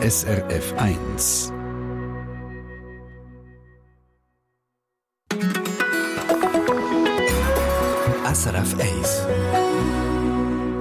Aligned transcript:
SRF 0.00 0.74
1. 0.76 1.52
SRF 8.32 8.76
1. 8.78 9.26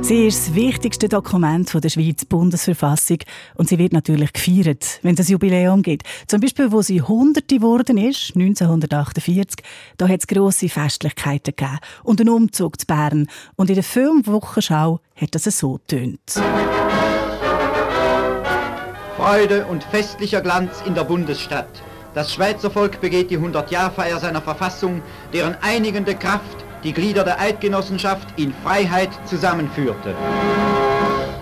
Sie 0.01 0.27
ist 0.27 0.47
das 0.47 0.53
wichtigste 0.53 1.09
Dokument 1.09 1.73
der 1.73 1.89
Schweiz, 1.89 2.17
die 2.17 2.25
Bundesverfassung. 2.27 3.17
Und 3.55 3.67
sie 3.67 3.79
wird 3.79 3.91
natürlich 3.91 4.33
gefeiert, 4.33 4.99
wenn 5.01 5.15
es 5.15 5.27
ein 5.27 5.31
Jubiläum 5.31 5.81
gibt. 5.81 6.03
Zum 6.27 6.39
Beispiel, 6.39 6.71
wo 6.71 6.83
sie 6.83 7.01
Hunderte 7.01 7.55
geworden 7.55 7.97
ist, 7.97 8.33
1948, 8.35 9.65
da 9.97 10.07
hat 10.07 10.19
es 10.19 10.27
grosse 10.27 10.69
Festlichkeiten 10.69 11.55
gegeben. 11.55 11.79
Und 12.03 12.21
einen 12.21 12.29
Umzug 12.29 12.79
zu 12.79 12.85
Bern. 12.85 13.27
Und 13.55 13.69
in 13.69 13.75
der 13.75 13.83
Filmwochenschau 13.83 14.99
hat 15.15 15.33
das 15.33 15.45
so 15.45 15.79
tönt. 15.87 16.39
Freude 19.27 19.65
und 19.65 19.83
festlicher 19.83 20.39
Glanz 20.39 20.81
in 20.85 20.95
der 20.95 21.03
Bundesstadt. 21.03 21.67
Das 22.13 22.33
Schweizer 22.33 22.71
Volk 22.71 23.01
begeht 23.01 23.29
die 23.29 23.37
100-Jahr-Feier 23.37 24.21
seiner 24.21 24.41
Verfassung, 24.41 25.01
deren 25.33 25.57
einigende 25.61 26.15
Kraft 26.15 26.63
die 26.85 26.93
Glieder 26.93 27.25
der 27.25 27.37
Eidgenossenschaft 27.37 28.39
in 28.39 28.53
Freiheit 28.63 29.09
zusammenführte. 29.25 30.15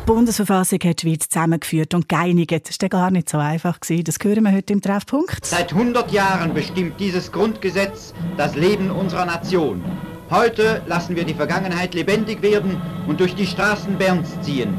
Die 0.01 0.05
Bundesverfassung 0.07 0.79
hat 0.83 1.03
die 1.03 1.09
Schweiz 1.09 1.29
zusammengeführt 1.29 1.93
und 1.93 2.09
geeinigt. 2.09 2.67
Das 2.67 2.81
war 2.81 2.89
gar 2.89 3.11
nicht 3.11 3.29
so 3.29 3.37
einfach. 3.37 3.77
Das 3.77 4.17
hören 4.19 4.43
wir 4.43 4.51
heute 4.51 4.73
im 4.73 4.81
Treffpunkt. 4.81 5.45
Seit 5.45 5.71
100 5.71 6.11
Jahren 6.11 6.55
bestimmt 6.55 6.99
dieses 6.99 7.31
Grundgesetz 7.31 8.15
das 8.35 8.55
Leben 8.55 8.89
unserer 8.89 9.25
Nation. 9.25 9.83
Heute 10.31 10.81
lassen 10.87 11.15
wir 11.15 11.23
die 11.23 11.35
Vergangenheit 11.35 11.93
lebendig 11.93 12.41
werden 12.41 12.81
und 13.05 13.19
durch 13.19 13.35
die 13.35 13.45
Straßen 13.45 13.95
Berns 13.99 14.41
ziehen. 14.41 14.75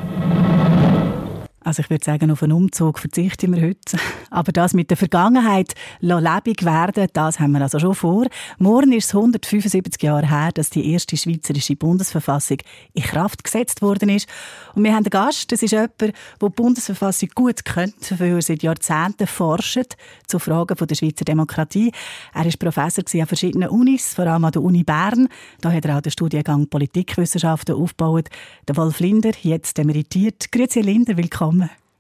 Also 1.67 1.83
ich 1.83 1.91
würde 1.91 2.05
sagen, 2.05 2.31
auf 2.31 2.45
einen 2.45 2.53
Umzug 2.53 3.01
verzichten 3.01 3.53
wir 3.53 3.61
heute. 3.61 3.99
Aber 4.31 4.53
das 4.53 4.73
mit 4.73 4.89
der 4.89 4.97
Vergangenheit 4.97 5.75
lebendig 5.99 6.65
werden, 6.65 7.09
das 7.13 7.41
haben 7.41 7.51
wir 7.53 7.61
also 7.61 7.81
schon 7.81 7.97
vor. 7.97 8.27
Morgen 8.59 8.93
ist 8.93 9.07
es 9.07 9.15
175 9.17 10.01
Jahre 10.01 10.31
her, 10.31 10.53
dass 10.55 10.71
die 10.71 10.93
erste 10.93 11.17
schweizerische 11.17 11.75
Bundesverfassung 11.75 12.59
in 12.95 13.03
Kraft 13.03 13.43
gesetzt 13.43 13.83
worden 13.83 14.11
ist. 14.11 14.29
Und 14.77 14.85
wir 14.85 14.93
haben 14.93 14.99
einen 14.99 15.11
Gast, 15.11 15.51
das 15.51 15.61
ist 15.61 15.73
jemand, 15.73 16.01
der 16.01 16.13
die 16.41 16.49
Bundesverfassung 16.51 17.31
gut 17.35 17.65
kennt, 17.65 18.21
weil 18.21 18.35
er 18.35 18.43
seit 18.43 18.63
Jahrzehnten 18.63 19.27
forscht 19.27 19.97
zu 20.29 20.39
Fragen 20.39 20.77
der 20.87 20.95
Schweizer 20.95 21.25
Demokratie. 21.25 21.91
Er 22.33 22.45
war 22.45 22.53
Professor 22.61 23.03
an 23.21 23.27
verschiedenen 23.27 23.71
Unis, 23.71 24.15
vor 24.15 24.27
allem 24.29 24.45
an 24.45 24.53
der 24.53 24.63
Uni 24.63 24.85
Bern. 24.85 25.27
Da 25.63 25.73
hat 25.73 25.85
er 25.85 25.97
auch 25.97 26.01
den 26.01 26.13
Studiengang 26.13 26.69
Politikwissenschaften 26.69 27.75
aufgebaut. 27.75 28.29
Der 28.69 28.77
Wolf 28.77 29.01
Linder, 29.01 29.33
jetzt 29.43 29.81
emeritiert. 29.81 30.53
Grüezi 30.53 30.81
Linder, 30.81 31.17
willkommen. 31.17 31.56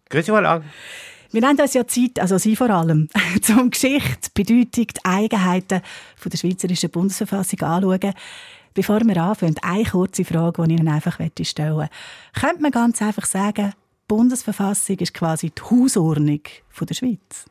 Grüezi 0.08 0.30
mal 0.30 0.46
an. 0.46 0.64
Wir 1.32 1.42
haben 1.46 1.58
uns 1.58 1.74
ja 1.74 1.86
Zeit, 1.86 2.20
also 2.20 2.38
Sie 2.38 2.56
vor 2.56 2.70
allem, 2.70 3.08
zum 3.42 3.70
Geschichte, 3.70 4.30
Bedeutung, 4.32 4.86
die 4.86 5.04
Eigenheiten 5.04 5.82
von 6.16 6.30
der 6.30 6.38
Schweizerischen 6.38 6.90
Bundesverfassung 6.90 7.60
anschauen. 7.60 8.14
Bevor 8.74 9.00
wir 9.00 9.16
anfangen, 9.16 9.56
eine 9.62 9.84
kurze 9.84 10.24
Frage, 10.24 10.62
die 10.62 10.74
ich 10.74 10.80
Ihnen 10.80 10.88
einfach 10.88 11.18
stellen 11.42 11.76
möchte. 11.76 11.94
Könnte 12.38 12.62
man 12.62 12.70
ganz 12.70 13.02
einfach 13.02 13.24
sagen, 13.24 13.72
die 13.72 14.06
Bundesverfassung 14.08 14.98
ist 14.98 15.14
quasi 15.14 15.50
die 15.50 15.62
Hausordnung 15.62 16.42
der 16.80 16.94
Schweiz? 16.94 17.46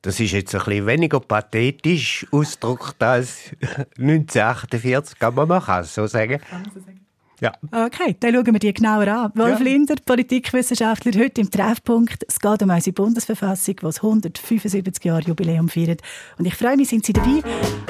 Das 0.00 0.18
ist 0.18 0.32
jetzt 0.32 0.54
ein 0.54 0.64
bisschen 0.64 0.86
weniger 0.86 1.20
pathetisch 1.20 2.26
ausgedrückt 2.32 3.00
als 3.02 3.50
1948, 3.98 5.18
kann 5.18 5.34
man 5.34 5.46
mal 5.46 5.84
so 5.84 6.06
sagen. 6.06 6.40
Kann 6.40 6.62
man 6.62 6.70
so 6.72 6.80
sagen. 6.80 7.01
Ja. 7.42 7.52
Okay, 7.72 8.14
dann 8.20 8.34
schauen 8.34 8.46
wir 8.46 8.60
die 8.60 8.72
genauer 8.72 9.08
an. 9.08 9.32
Wolf 9.34 9.58
ja. 9.58 9.64
Linder, 9.64 9.96
Politikwissenschaftler, 10.06 11.10
heute 11.20 11.40
im 11.40 11.50
Treffpunkt. 11.50 12.24
Es 12.28 12.38
geht 12.38 12.62
um 12.62 12.70
unsere 12.70 12.94
Bundesverfassung, 12.94 13.74
die 13.74 13.82
das 13.82 13.96
175 13.96 15.04
Jahre 15.04 15.22
Jubiläum 15.22 15.68
feiert. 15.68 16.02
Und 16.38 16.44
ich 16.44 16.54
freue 16.54 16.76
mich, 16.76 16.88
sind 16.88 17.04
Sie 17.04 17.12
dabei? 17.12 17.42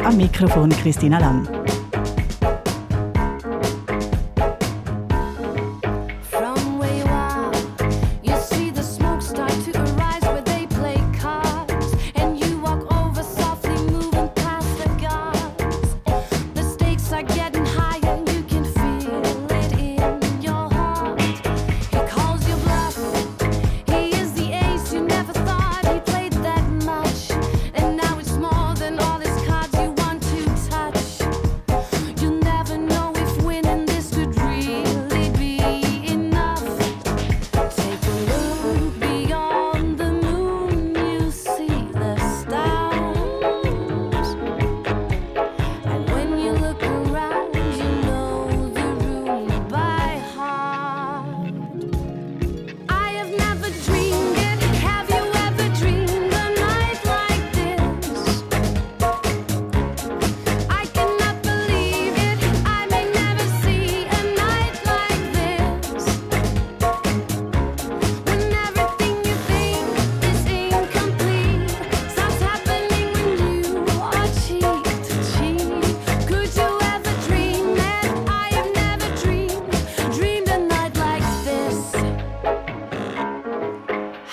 Am 0.02 0.16
Mikrofon 0.16 0.70
Christina 0.70 1.18
Lang. 1.18 1.46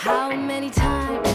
How 0.01 0.33
many 0.33 0.69
times? 0.69 1.28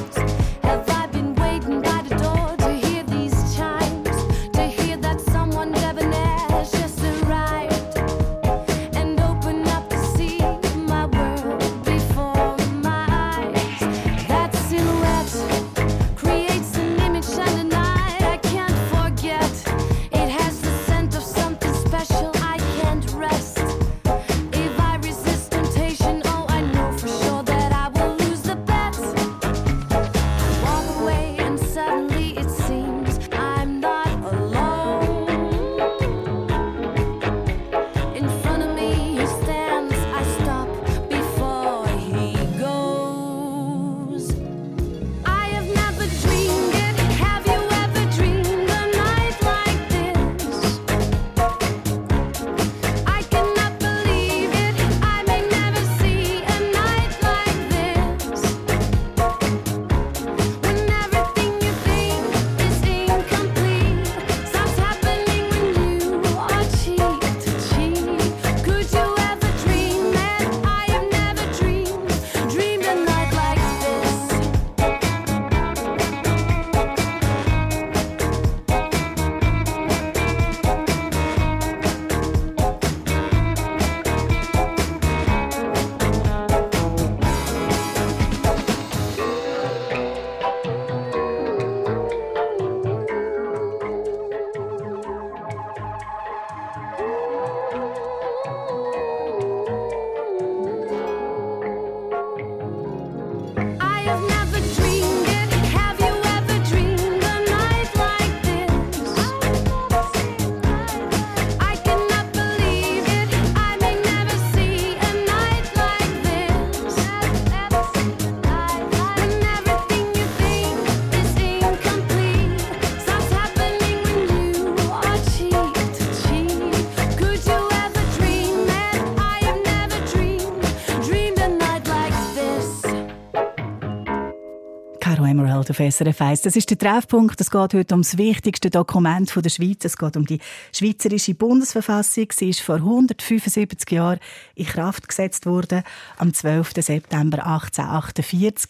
SRF 135.90 136.20
1. 136.20 136.42
Das 136.42 136.56
ist 136.56 136.70
der 136.70 136.78
Treffpunkt. 136.78 137.40
Es 137.40 137.50
geht 137.50 137.74
heute 137.74 137.94
um 137.94 138.02
das 138.02 138.16
wichtigste 138.16 138.70
Dokument 138.70 139.32
der 139.34 139.50
Schweiz. 139.50 139.84
Es 139.84 139.96
geht 139.96 140.16
um 140.16 140.24
die 140.26 140.38
Schweizerische 140.72 141.34
Bundesverfassung. 141.34 142.28
Sie 142.32 142.50
ist 142.50 142.60
vor 142.60 142.76
175 142.76 143.90
Jahren 143.90 144.20
in 144.54 144.66
Kraft 144.66 145.08
gesetzt 145.08 145.46
worden, 145.46 145.82
am 146.16 146.32
12. 146.32 146.72
September 146.78 147.46
1848. 147.46 148.68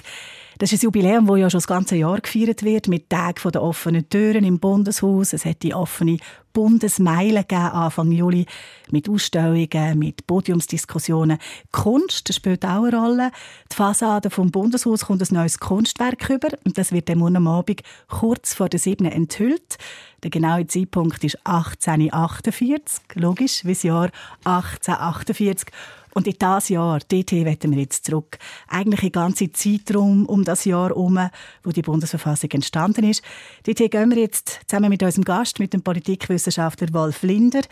Das 0.59 0.73
ist 0.73 0.83
ein 0.83 0.85
Jubiläum, 0.85 1.27
das 1.27 1.39
ja 1.39 1.51
schon 1.51 1.59
das 1.59 1.67
ganze 1.67 1.97
Jahr 1.97 2.21
gefeiert 2.21 2.63
wird, 2.63 2.89
mit 2.89 3.11
Tagen 3.11 3.51
der 3.51 3.63
offenen 3.63 4.09
Türen 4.09 4.45
im 4.45 4.61
Bundeshaus. 4.61 5.33
Es 5.33 5.45
hat 5.45 5.63
die 5.63 5.75
offene 5.75 6.19
Bundesmeile 6.53 7.45
Anfang 7.51 8.13
Juli, 8.13 8.47
mit 8.91 9.09
Ausstellungen, 9.09 9.99
mit 9.99 10.25
Podiumsdiskussionen. 10.29 11.39
Kunst 11.73 12.33
spielt 12.33 12.65
auch 12.65 12.85
eine 12.85 12.97
Rolle. 12.97 13.31
Die 13.73 13.75
Fassade 13.75 14.31
vom 14.31 14.53
Bundeshaus 14.53 15.07
kommt 15.07 15.21
ein 15.21 15.35
neues 15.35 15.59
Kunstwerk 15.59 16.31
über 16.31 16.51
und 16.65 16.79
das 16.79 16.93
wird 16.93 17.11
am 17.11 17.49
Abend 17.49 17.83
kurz 18.09 18.55
vor 18.55 18.69
der 18.69 18.79
7. 18.79 19.05
enthüllt. 19.07 19.79
Der 20.23 20.31
genaue 20.31 20.67
Zeitpunkt 20.69 21.25
ist 21.25 21.39
1848, 21.45 23.03
logisch, 23.15 23.65
wie 23.65 23.75
das 23.75 23.83
Jahr 23.83 24.11
1848. 24.45 25.69
Und 26.15 26.27
in 26.27 26.37
das 26.39 26.69
Jahr, 26.69 27.01
dort 27.09 27.33
wollen 27.33 27.59
wir 27.61 27.81
jetzt 27.81 28.07
zurück. 28.07 28.39
Eigentlich 28.69 29.01
den 29.01 29.13
ganzen 29.13 29.53
Zeitraum 29.53 30.27
um 30.27 30.45
das 30.45 30.65
Jahr 30.65 30.89
herum, 30.89 31.29
wo 31.63 31.71
die 31.71 31.83
Bundesverfassung 31.83 32.51
entstanden 32.53 33.05
ist. 33.05 33.23
Dort 33.65 33.79
gehen 33.91 34.11
wir 34.11 34.19
jetzt 34.19 34.61
zusammen 34.67 34.91
mit 34.91 35.03
unserem 35.03 35.25
Gast, 35.25 35.59
mit 35.59 35.73
dem 35.73 35.83
Politikwissenschaftler 35.83 36.93
Wolf 36.93 37.23
Linder. 37.23 37.63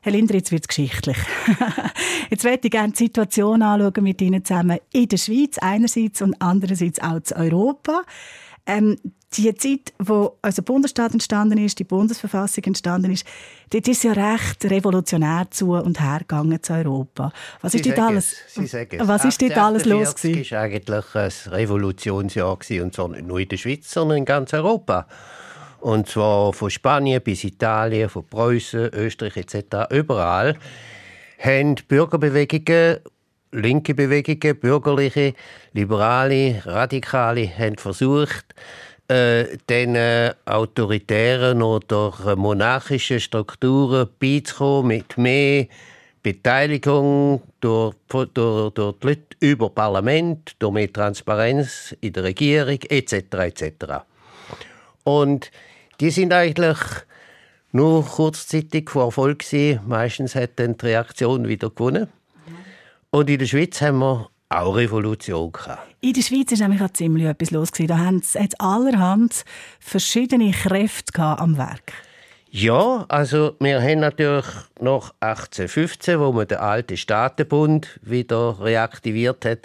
Herr 0.00 0.12
Linder, 0.12 0.34
jetzt 0.34 0.50
wird 0.50 0.64
es 0.64 0.68
geschichtlich. 0.68 1.16
jetzt 2.30 2.42
möchte 2.42 2.66
ich 2.66 2.72
gerne 2.72 2.92
die 2.92 3.04
Situation 3.04 3.62
anschauen 3.62 4.02
mit 4.02 4.20
Ihnen 4.20 4.44
zusammen 4.44 4.78
in 4.92 5.06
der 5.06 5.16
Schweiz 5.16 5.58
einerseits 5.58 6.22
und 6.22 6.34
andererseits 6.40 7.00
auch 7.00 7.20
in 7.30 7.36
Europa. 7.36 8.02
Ähm, 8.66 8.96
die 9.36 9.54
Zeit, 9.54 9.92
wo 9.98 10.36
unser 10.42 10.62
Bundesstaat 10.62 11.12
entstanden 11.12 11.58
ist, 11.58 11.78
die 11.78 11.84
Bundesverfassung 11.84 12.64
entstanden 12.64 13.12
ist, 13.12 13.26
dort 13.70 13.88
ist 13.88 14.04
ja 14.04 14.12
recht 14.12 14.64
revolutionär 14.64 15.46
zu 15.50 15.72
und 15.72 16.00
her 16.00 16.18
gegangen 16.20 16.62
zu 16.62 16.72
Europa. 16.72 17.32
Was 17.60 17.72
Sie 17.72 17.78
ist 17.78 17.86
dort 17.86 17.98
alles, 17.98 18.36
was 18.98 19.24
ist 19.24 19.42
dort 19.42 19.56
alles 19.56 19.84
los 19.84 20.14
gewesen? 20.14 20.40
Es 20.40 20.52
war 20.52 20.60
eigentlich 20.60 21.14
ein 21.14 21.52
Revolutionsjahr 21.52 22.56
gewesen, 22.56 22.82
und 22.84 22.94
zwar 22.94 23.08
nicht 23.08 23.26
nur 23.26 23.40
in 23.40 23.48
der 23.48 23.56
Schweiz, 23.56 23.90
sondern 23.90 24.18
in 24.18 24.24
ganz 24.24 24.52
Europa. 24.52 25.06
Und 25.80 26.08
zwar 26.08 26.52
von 26.52 26.70
Spanien 26.70 27.20
bis 27.22 27.42
Italien, 27.42 28.08
von 28.08 28.24
Preußen, 28.24 28.90
Österreich 28.92 29.36
etc. 29.36 29.90
Überall 29.90 30.56
haben 31.38 31.74
Bürgerbewegungen 31.88 32.98
linke 33.52 33.94
Bewegungen, 33.94 34.58
bürgerliche, 34.58 35.34
liberale, 35.72 36.62
radikale, 36.64 37.46
haben 37.46 37.76
versucht, 37.76 38.54
äh, 39.08 39.56
den 39.68 39.94
äh, 39.94 40.32
autoritären 40.44 41.62
oder 41.62 42.36
monarchischen 42.36 43.20
Strukturen 43.20 44.08
beizukommen 44.18 44.88
mit 44.88 45.18
mehr 45.18 45.66
Beteiligung 46.22 47.42
durch, 47.60 47.94
durch, 48.08 48.28
durch 48.72 48.96
die 48.98 49.06
Leute 49.06 49.22
über 49.40 49.70
Parlament, 49.70 50.54
durch 50.58 50.72
mehr 50.72 50.92
Transparenz 50.92 51.96
in 52.00 52.12
der 52.12 52.24
Regierung 52.24 52.78
etc. 52.88 53.14
etc. 53.32 53.72
Und 55.02 55.50
die 56.00 56.10
sind 56.10 56.32
eigentlich 56.32 56.78
nur 57.72 58.04
kurzzeitig 58.04 58.90
vor 58.90 59.06
Erfolg 59.06 59.40
gewesen. 59.40 59.80
Meistens 59.86 60.34
hat 60.34 60.52
dann 60.56 60.76
die 60.76 60.86
Reaktion 60.86 61.48
wieder 61.48 61.70
gewonnen. 61.70 62.08
Und 63.10 63.28
in 63.28 63.38
der 63.38 63.46
Schweiz 63.46 63.80
haben 63.80 63.98
wir 63.98 64.30
auch 64.60 64.76
Revolution 64.76 65.52
gehabt. 65.52 65.94
In 66.00 66.12
der 66.12 66.22
Schweiz 66.22 66.52
ist 66.52 66.60
nämlich 66.60 66.82
auch 66.82 66.92
ziemlich 66.92 67.26
etwas 67.26 67.50
los 67.50 67.70
Da 67.70 67.98
haben 67.98 68.16
es 68.16 68.36
allerhand 68.58 69.44
verschiedene 69.80 70.50
Kräfte 70.50 71.22
am 71.22 71.56
Werk. 71.56 71.92
Ja, 72.50 73.06
also 73.08 73.56
wir 73.60 73.80
haben 73.80 74.00
natürlich 74.00 74.44
nach 74.78 75.14
1815, 75.20 76.20
wo 76.20 76.32
man 76.32 76.46
den 76.46 76.58
alten 76.58 76.98
Staatenbund 76.98 77.98
wieder 78.02 78.60
reaktiviert 78.60 79.46
hat, 79.46 79.60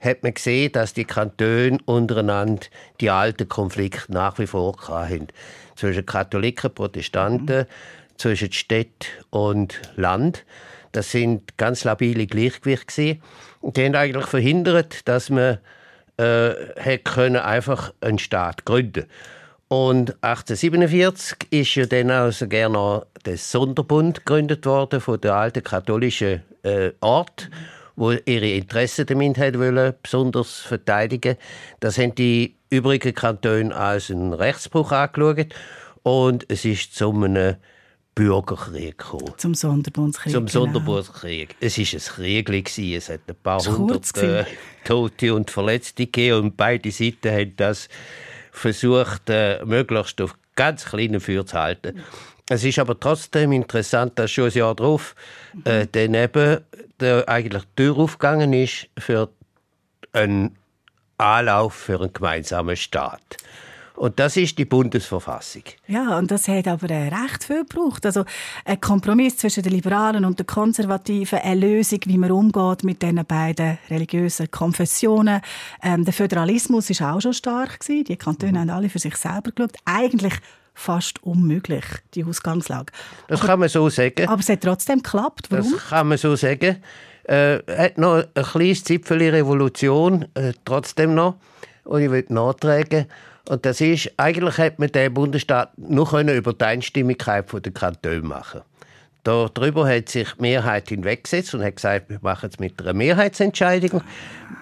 hat 0.00 0.22
man 0.22 0.32
gesehen, 0.32 0.72
dass 0.72 0.94
die 0.94 1.04
Kantone 1.04 1.76
untereinander 1.84 2.62
die 3.02 3.10
alten 3.10 3.50
Konflikte 3.50 4.12
nach 4.12 4.38
wie 4.38 4.46
vor 4.46 4.76
hatten. 4.88 5.28
Zwischen 5.76 6.06
Katholiken, 6.06 6.74
Protestanten, 6.74 7.60
mhm. 7.60 8.18
zwischen 8.18 8.50
Stadt 8.50 9.08
und 9.28 9.82
Land. 9.96 10.46
Das 10.92 11.10
sind 11.10 11.58
ganz 11.58 11.84
labile 11.84 12.26
Gleichgewichte 12.26 13.18
Die 13.62 13.84
haben 13.84 13.94
eigentlich 13.94 14.26
verhindert, 14.26 15.08
dass 15.08 15.30
man 15.30 15.58
äh, 16.16 16.98
können 16.98 17.36
einfach 17.36 17.92
einen 18.00 18.18
Staat 18.18 18.64
gründen. 18.64 19.06
Und 19.68 20.10
1847 20.22 21.46
ist 21.50 21.74
ja 21.76 21.86
dann 21.86 22.10
also 22.10 22.46
gerne 22.46 23.06
der 23.24 23.38
Sonderbund 23.38 24.18
gegründet 24.18 24.66
worden 24.66 25.00
von 25.00 25.20
der 25.20 25.34
alten 25.34 25.62
katholischen 25.62 26.42
äh, 26.62 26.90
Ort, 27.00 27.48
wo 27.96 28.10
ihre 28.10 28.50
Interessen 28.50 29.06
damit 29.06 29.38
wollen, 29.38 29.94
besonders 30.02 30.58
verteidigen. 30.58 31.36
Das 31.80 31.96
haben 31.96 32.14
die 32.14 32.56
übrigen 32.68 33.14
Kantone 33.14 33.74
als 33.74 34.10
einen 34.10 34.34
Rechtsbruch 34.34 34.92
angeschaut 34.92 35.54
und 36.02 36.44
es 36.50 36.64
ist 36.64 36.94
zu 36.94 37.10
einem 37.10 37.56
Bürgerkrieg 38.14 38.98
gekommen. 38.98 39.32
Zum 39.38 39.54
Sonderbundskrieg. 39.54 40.32
Zum 40.32 40.46
genau. 40.46 40.52
Sonderbundskrieg. 40.52 41.56
Es 41.60 41.78
war 41.78 42.24
ein 42.24 42.44
Krieg, 42.44 42.78
es 42.78 43.08
hat 43.08 43.20
ein 43.26 43.36
paar 43.42 43.60
hundert 43.64 44.16
äh, 44.18 44.44
Tote 44.84 45.34
und 45.34 45.50
Verletzte 45.50 46.06
gegeben 46.06 46.44
und 46.44 46.56
beide 46.56 46.90
Seiten 46.90 47.30
haben 47.32 47.56
das 47.56 47.88
versucht, 48.50 49.30
äh, 49.30 49.64
möglichst 49.64 50.20
auf 50.20 50.36
ganz 50.56 50.84
kleinen 50.84 51.20
Feuer 51.20 51.46
zu 51.46 51.58
halten. 51.58 52.02
Es 52.48 52.64
ist 52.64 52.78
aber 52.78 52.98
trotzdem 53.00 53.52
interessant, 53.52 54.18
dass 54.18 54.30
schon 54.30 54.50
ein 54.50 54.58
Jahr 54.58 54.74
darauf 54.74 55.14
äh, 55.64 55.86
dann 55.90 56.14
eben 56.14 56.60
der, 57.00 57.28
eigentlich 57.28 57.62
die 57.62 57.82
Tür 57.82 57.98
aufgegangen 57.98 58.52
ist 58.52 58.88
für 58.98 59.30
einen 60.12 60.56
Anlauf 61.16 61.74
für 61.74 62.00
einen 62.00 62.12
gemeinsamen 62.12 62.76
Staat. 62.76 63.38
Und 63.96 64.18
das 64.18 64.36
ist 64.36 64.58
die 64.58 64.64
Bundesverfassung. 64.64 65.62
Ja, 65.86 66.18
und 66.18 66.30
das 66.30 66.48
hat 66.48 66.66
aber 66.66 66.88
recht 66.88 67.44
viel 67.44 67.64
gebraucht. 67.64 68.06
Also 68.06 68.24
ein 68.64 68.80
Kompromiss 68.80 69.36
zwischen 69.36 69.62
den 69.62 69.72
Liberalen 69.72 70.24
und 70.24 70.38
den 70.38 70.46
Konservativen, 70.46 71.38
eine 71.38 71.60
Lösung, 71.60 72.00
wie 72.06 72.18
man 72.18 72.32
umgeht 72.32 72.84
mit 72.84 73.02
diesen 73.02 73.24
beiden 73.24 73.78
religiösen 73.90 74.50
Konfessionen. 74.50 75.40
Ähm, 75.82 76.04
der 76.04 76.14
Föderalismus 76.14 76.88
war 77.00 77.16
auch 77.16 77.20
schon 77.20 77.34
stark 77.34 77.80
gewesen. 77.80 78.04
Die 78.04 78.16
Kantone 78.16 78.52
mhm. 78.52 78.58
haben 78.58 78.70
alle 78.70 78.88
für 78.88 78.98
sich 78.98 79.16
selber 79.16 79.50
geschaut. 79.52 79.76
Eigentlich 79.84 80.34
fast 80.74 81.22
unmöglich, 81.22 81.84
die 82.14 82.24
Ausgangslage. 82.24 82.92
Das 83.28 83.40
aber, 83.40 83.48
kann 83.48 83.60
man 83.60 83.68
so 83.68 83.88
sagen. 83.88 84.28
Aber 84.28 84.40
es 84.40 84.48
hat 84.48 84.62
trotzdem 84.62 85.02
geklappt. 85.02 85.48
Warum? 85.50 85.72
Das 85.72 85.88
kann 85.88 86.08
man 86.08 86.18
so 86.18 86.34
sagen. 86.34 86.76
Äh, 87.24 87.58
hat 87.68 87.98
noch 87.98 88.24
ein 88.34 88.42
kleines 88.42 88.82
Zipfel 88.84 89.22
Revolution, 89.22 90.26
äh, 90.34 90.52
trotzdem 90.64 91.14
noch. 91.14 91.36
Und 91.84 92.00
ich 92.00 92.10
will 92.10 92.24
nachtragen. 92.28 93.06
Und 93.48 93.66
das 93.66 93.80
ist, 93.80 94.12
eigentlich 94.16 94.58
hätte 94.58 94.80
man 94.80 94.92
den 94.92 95.12
Bundesstaat 95.12 95.76
nur 95.76 96.12
über 96.20 96.52
die 96.52 96.64
Einstimmigkeit 96.64 97.46
der 97.52 97.72
Kantone 97.72 98.22
machen 98.22 98.62
Darüber 99.24 99.88
hat 99.88 100.08
sich 100.08 100.32
die 100.32 100.42
Mehrheit 100.42 100.88
hinweggesetzt 100.88 101.54
und 101.54 101.62
hat 101.62 101.76
gesagt, 101.76 102.10
wir 102.10 102.18
machen 102.22 102.50
es 102.52 102.58
mit 102.58 102.80
einer 102.80 102.92
Mehrheitsentscheidung. 102.92 104.02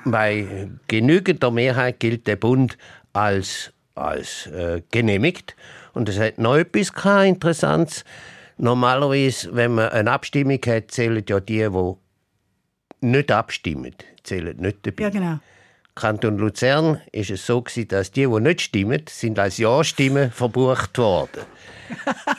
Bei 0.05 0.69
genügender 0.87 1.51
Mehrheit 1.51 1.99
gilt 1.99 2.27
der 2.27 2.37
Bund 2.37 2.77
als, 3.15 3.73
als 3.95 4.47
äh, 4.49 4.83
genehmigt. 4.91 5.57
Und 5.95 6.11
es 6.11 6.19
hat 6.19 6.39
noch 6.39 6.57
etwas 6.57 6.93
Interessantes. 7.25 8.05
Normalerweise, 8.59 9.55
wenn 9.55 9.77
man 9.77 9.89
eine 9.89 10.11
Abstimmung 10.11 10.61
hat, 10.67 10.91
zählen 10.91 11.25
ja 11.27 11.41
die, 11.41 11.67
die 11.71 11.93
nicht 13.01 13.33
abstimmen, 13.33 13.95
zählen 14.23 14.59
nicht 14.59 14.87
dabei. 14.87 15.05
Ja, 15.05 15.09
genau. 15.09 15.39
Kanton 15.95 16.39
Luzern 16.39 17.01
ist 17.13 17.31
es 17.31 17.45
so 17.47 17.61
gewesen, 17.63 17.89
dass 17.89 18.11
die, 18.11 18.27
die 18.27 18.41
nicht 18.41 18.61
stimmen, 18.63 19.03
sind 19.09 19.39
als 19.39 19.59
Ja-Stimmen 19.59 20.31
verbucht 20.31 20.97
worden. 20.99 21.43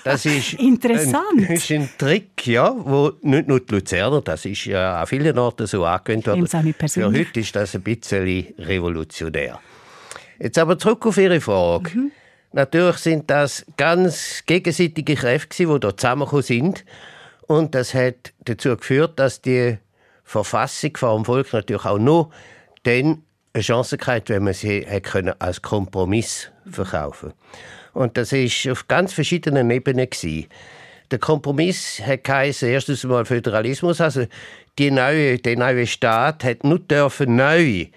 Das 0.03 0.25
ist 0.25 0.53
interessant. 0.59 1.37
Ein, 1.37 1.43
ist 1.55 1.71
ein 1.71 1.89
Trick, 1.97 2.47
ja, 2.47 2.73
wo 2.77 3.11
nicht 3.21 3.47
nur 3.47 3.59
die 3.59 3.73
Luzerner, 3.73 4.21
das 4.21 4.45
ist 4.45 4.65
ja 4.65 5.01
an 5.01 5.07
vielen 5.07 5.37
Orten 5.37 5.67
so 5.67 5.83
angewendet 5.83 6.27
worden. 6.27 6.73
Für 6.87 7.05
heute 7.05 7.39
ist 7.39 7.55
das 7.55 7.75
ein 7.75 7.81
bisschen 7.81 8.53
revolutionär. 8.57 9.59
Jetzt 10.39 10.57
aber 10.57 10.77
zurück 10.79 11.05
auf 11.05 11.17
Ihre 11.17 11.41
Frage. 11.41 11.91
Mhm. 11.93 12.11
Natürlich 12.53 12.97
sind 12.97 13.29
das 13.29 13.65
ganz 13.77 14.43
gegenseitige 14.45 15.15
Kräfte, 15.15 15.65
die 15.65 15.67
hier 15.67 15.97
zusammengekommen 15.97 16.43
sind. 16.43 16.85
Und 17.47 17.75
das 17.75 17.93
hat 17.93 18.33
dazu 18.39 18.75
geführt, 18.75 19.19
dass 19.19 19.41
die 19.41 19.77
Verfassung 20.23 20.95
vor 20.97 21.15
dem 21.15 21.25
Volk 21.25 21.53
natürlich 21.53 21.85
auch 21.85 21.99
nur 21.99 22.31
dann 22.83 23.23
eine 23.53 23.63
Chance 23.63 23.97
gehabt, 23.97 24.29
wenn 24.29 24.43
man 24.43 24.53
sie 24.53 24.81
können 25.01 25.33
als 25.39 25.61
Kompromiss 25.61 26.49
verkaufen 26.69 27.33
Und 27.93 28.17
das 28.17 28.31
ist 28.31 28.67
auf 28.67 28.87
ganz 28.87 29.13
verschiedenen 29.13 29.69
Ebenen 29.69 30.09
gewesen. 30.09 30.47
Der 31.11 31.19
Kompromiss 31.19 31.99
hat 31.99 32.23
geheißen, 32.23 32.69
erstens 32.69 33.03
mal 33.03 33.25
Föderalismus, 33.25 33.99
also 33.99 34.25
die 34.79 34.91
neue, 34.91 35.37
der 35.37 35.57
neue 35.57 35.85
Staat 35.85 36.45
hat 36.45 36.63
nur 36.63 36.79
dürfen 36.79 37.35
neue 37.35 37.87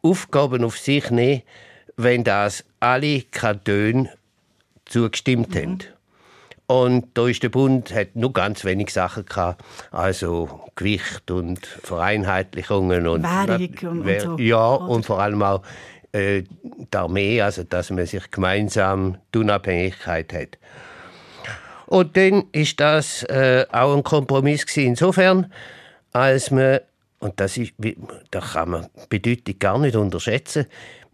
Aufgaben 0.00 0.64
auf 0.64 0.78
sich 0.78 1.10
nehmen, 1.10 1.42
wenn 1.96 2.24
das 2.24 2.64
alle 2.80 3.22
Kantone 3.30 4.10
zugestimmt 4.86 5.50
mhm. 5.50 5.58
haben. 5.58 5.78
Und 6.70 7.06
da 7.14 7.26
ist 7.26 7.42
der 7.42 7.48
Bund 7.48 7.94
hat 7.94 8.14
nur 8.14 8.30
ganz 8.30 8.62
wenig 8.62 8.92
Sachen 8.92 9.24
gehabt, 9.24 9.64
also 9.90 10.68
Gewicht 10.76 11.30
und 11.30 11.66
Vereinheitlichungen 11.66 13.06
und, 13.06 13.22
Währung 13.22 14.00
und, 14.00 14.06
und 14.06 14.20
so. 14.20 14.38
ja 14.38 14.74
und 14.74 15.06
vor 15.06 15.18
allem 15.18 15.42
auch 15.42 15.62
äh, 16.12 16.42
die 16.42 16.96
Armee, 16.96 17.40
also 17.40 17.62
dass 17.64 17.88
man 17.88 18.04
sich 18.04 18.30
gemeinsam 18.30 19.16
die 19.34 19.38
Unabhängigkeit 19.38 20.30
hat. 20.34 20.58
Und 21.86 22.18
dann 22.18 22.44
ist 22.52 22.78
das 22.80 23.22
äh, 23.22 23.64
auch 23.72 23.96
ein 23.96 24.02
Kompromiss 24.02 24.66
gewesen. 24.66 24.88
insofern, 24.88 25.50
als 26.12 26.50
man 26.50 26.80
und 27.20 27.40
das 27.40 27.56
ist, 27.56 27.72
da 28.30 28.40
kann 28.40 28.70
man 28.70 28.86
die 29.10 29.18
Bedeutung 29.18 29.58
gar 29.58 29.78
nicht 29.78 29.96
unterschätzen. 29.96 30.66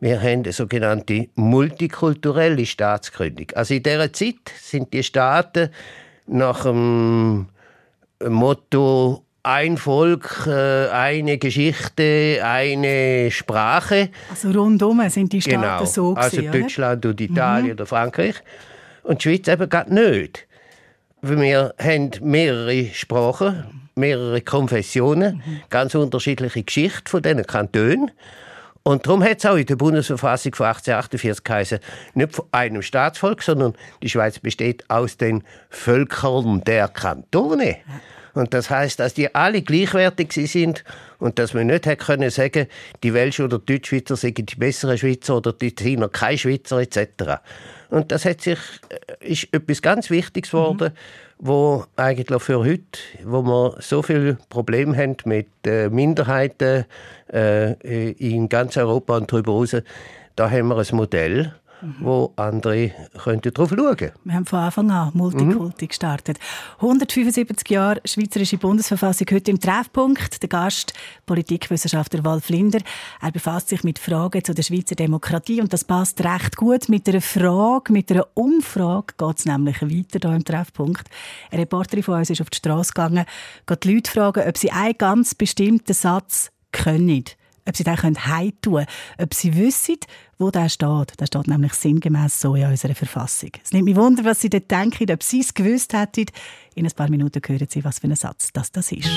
Wir 0.04 0.20
haben 0.20 0.42
eine 0.42 0.52
sogenannte 0.52 1.28
multikulturelle 1.34 2.66
Staatsgründung. 2.66 3.46
Also 3.54 3.73
in 3.73 3.82
dieser 3.82 4.12
Zeit 4.12 4.52
sind 4.61 4.92
die 4.92 5.02
Staaten 5.02 5.70
nach 6.26 6.64
dem 6.64 7.46
Motto 8.23 9.25
ein 9.42 9.78
Volk, 9.78 10.46
äh, 10.46 10.90
eine 10.90 11.38
Geschichte, 11.38 12.38
eine 12.42 13.30
Sprache. 13.30 14.11
Also 14.28 14.50
rundum 14.50 15.00
sind 15.08 15.32
die 15.32 15.40
Staaten 15.40 15.62
genau. 15.62 15.84
so 15.87 16.14
Also 16.14 16.37
gewesen, 16.37 16.52
Deutschland 16.52 17.06
und 17.06 17.18
Italien 17.23 17.68
mhm. 17.68 17.73
oder 17.73 17.87
Frankreich. 17.87 18.34
Und 19.04 19.25
die 19.25 19.30
Schweiz 19.30 19.49
eben 19.49 19.70
gerade 19.70 19.94
nicht. 19.94 20.46
Wir 21.23 21.73
haben 21.78 22.11
mehrere 22.20 22.90
Sprachen, 22.92 23.88
mehrere 23.94 24.42
Konfessionen, 24.42 25.37
mhm. 25.37 25.61
ganz 25.70 25.94
unterschiedliche 25.94 26.62
Geschichten 26.62 27.06
von 27.06 27.23
diesen 27.23 27.46
Kantonen. 27.46 28.11
Und 28.86 29.06
darum 29.06 29.24
hat 29.24 29.38
es 29.38 29.46
auch 29.46 29.56
in 29.56 29.64
der 29.64 29.76
Bundesverfassung 29.76 30.54
von 30.54 30.66
1848 30.66 31.42
geheißen, 31.42 31.78
nicht 32.12 32.34
von 32.34 32.44
einem 32.52 32.82
Staatsvolk, 32.82 33.42
sondern 33.42 33.72
die 34.02 34.10
Schweiz 34.10 34.38
besteht 34.38 34.88
aus 34.90 35.16
den 35.16 35.42
Völkern 35.70 36.60
der 36.64 36.88
Kantone. 36.88 37.78
Und 38.34 38.52
das 38.52 38.68
heißt, 38.68 39.00
dass 39.00 39.14
die 39.14 39.34
alle 39.34 39.62
gleichwertig 39.62 40.32
sind 40.32 40.84
und 41.18 41.38
dass 41.38 41.54
man 41.54 41.68
nicht 41.68 41.86
hätte 41.86 42.04
können 42.04 42.28
sagen, 42.28 42.66
die 43.02 43.14
Welschen 43.14 43.46
oder 43.46 43.58
die 43.58 43.74
Deutschschweizer 43.74 44.16
sind 44.16 44.38
die 44.38 44.56
besseren 44.56 44.98
Schweizer 44.98 45.38
oder 45.38 45.54
die 45.54 45.74
Ziner 45.74 46.10
kein 46.10 46.36
Schweizer 46.36 46.80
etc. 46.80 47.40
Und 47.94 48.10
das 48.10 48.24
hat 48.24 48.40
sich, 48.40 48.58
äh, 48.88 49.32
ist 49.32 49.48
etwas 49.52 49.80
ganz 49.80 50.10
Wichtiges 50.10 50.50
geworden, 50.50 50.92
mhm. 50.92 51.46
wo 51.46 51.84
eigentlich 51.94 52.42
für 52.42 52.58
heute, 52.58 52.98
wo 53.22 53.42
wir 53.42 53.76
so 53.78 54.02
viele 54.02 54.36
Probleme 54.48 54.96
haben 54.96 55.16
mit 55.26 55.46
äh, 55.64 55.88
Minderheiten 55.88 56.86
äh, 57.32 58.10
in 58.12 58.48
ganz 58.48 58.76
Europa 58.76 59.16
und 59.16 59.32
darüber 59.32 59.52
hinaus, 59.52 59.76
da 60.34 60.50
haben 60.50 60.68
wir 60.68 60.76
ein 60.76 60.96
Modell. 60.96 61.54
Wo 62.00 62.32
andere 62.36 62.92
könnten 63.22 63.52
darauf 63.52 63.70
schauen 63.70 63.96
könnten. 63.96 64.18
Wir 64.24 64.34
haben 64.34 64.46
von 64.46 64.58
Anfang 64.58 64.90
an 64.90 65.10
Multikulti 65.14 65.84
mhm. 65.84 65.88
gestartet. 65.88 66.38
175 66.76 67.68
Jahre 67.70 68.00
Schweizerische 68.04 68.58
Bundesverfassung 68.58 69.26
heute 69.30 69.50
im 69.50 69.60
Treffpunkt. 69.60 70.42
Der 70.42 70.48
Gast, 70.48 70.92
Politikwissenschaftler 71.26 72.24
Wolf 72.24 72.48
Linder. 72.48 72.80
Er 73.20 73.32
befasst 73.32 73.68
sich 73.68 73.84
mit 73.84 73.98
Fragen 73.98 74.42
zu 74.44 74.54
der 74.54 74.62
Schweizer 74.62 74.94
Demokratie 74.94 75.60
und 75.60 75.72
das 75.72 75.84
passt 75.84 76.22
recht 76.24 76.56
gut 76.56 76.88
mit 76.88 77.08
einer 77.08 77.20
Frage, 77.20 77.92
mit 77.92 78.10
einer 78.10 78.26
Umfrage 78.34 79.14
geht 79.16 79.38
es 79.38 79.44
nämlich 79.44 79.82
weiter 79.82 80.28
hier 80.28 80.36
im 80.36 80.44
Treffpunkt. 80.44 81.08
Eine 81.50 81.62
Reporterin 81.62 82.02
von 82.02 82.18
uns 82.18 82.30
ist 82.30 82.40
auf 82.40 82.50
die 82.50 82.58
Straße 82.58 82.92
gegangen, 82.92 83.24
geht 83.66 83.84
die 83.84 83.94
Leute 83.94 84.10
fragen, 84.10 84.48
ob 84.48 84.58
sie 84.58 84.70
einen 84.70 84.98
ganz 84.98 85.34
bestimmten 85.34 85.94
Satz 85.94 86.50
können 86.72 87.24
ob 87.66 87.76
sie 87.76 87.85
den 87.85 87.97
heimtun 87.97 88.75
können, 88.75 88.87
ob 89.18 89.35
sie 89.35 89.56
wissen, 89.56 89.99
wo 90.38 90.50
der 90.50 90.68
steht. 90.68 91.18
Der 91.21 91.26
steht 91.26 91.49
nämlich 91.49 91.73
sinngemäß 91.75 92.40
so 92.40 92.54
in 92.54 92.66
unserer 92.66 92.94
Verfassung. 92.94 93.50
Es 93.62 93.73
nimmt 93.73 93.85
mich 93.85 93.97
wunder, 93.97 94.25
was 94.25 94.40
Sie 94.40 94.50
dort 94.50 94.71
denken, 94.71 95.11
ob 95.11 95.23
Sie 95.23 95.40
es 95.40 95.54
gewusst 95.54 95.92
hätten. 95.92 96.26
In 96.75 96.87
ein 96.87 96.92
paar 96.92 97.09
Minuten 97.09 97.40
hören 97.47 97.66
Sie, 97.68 97.85
was 97.85 97.99
für 97.99 98.09
ein 98.09 98.16
Satz 98.16 98.52
das, 98.52 98.71
das 98.73 98.92
ist. 98.92 99.09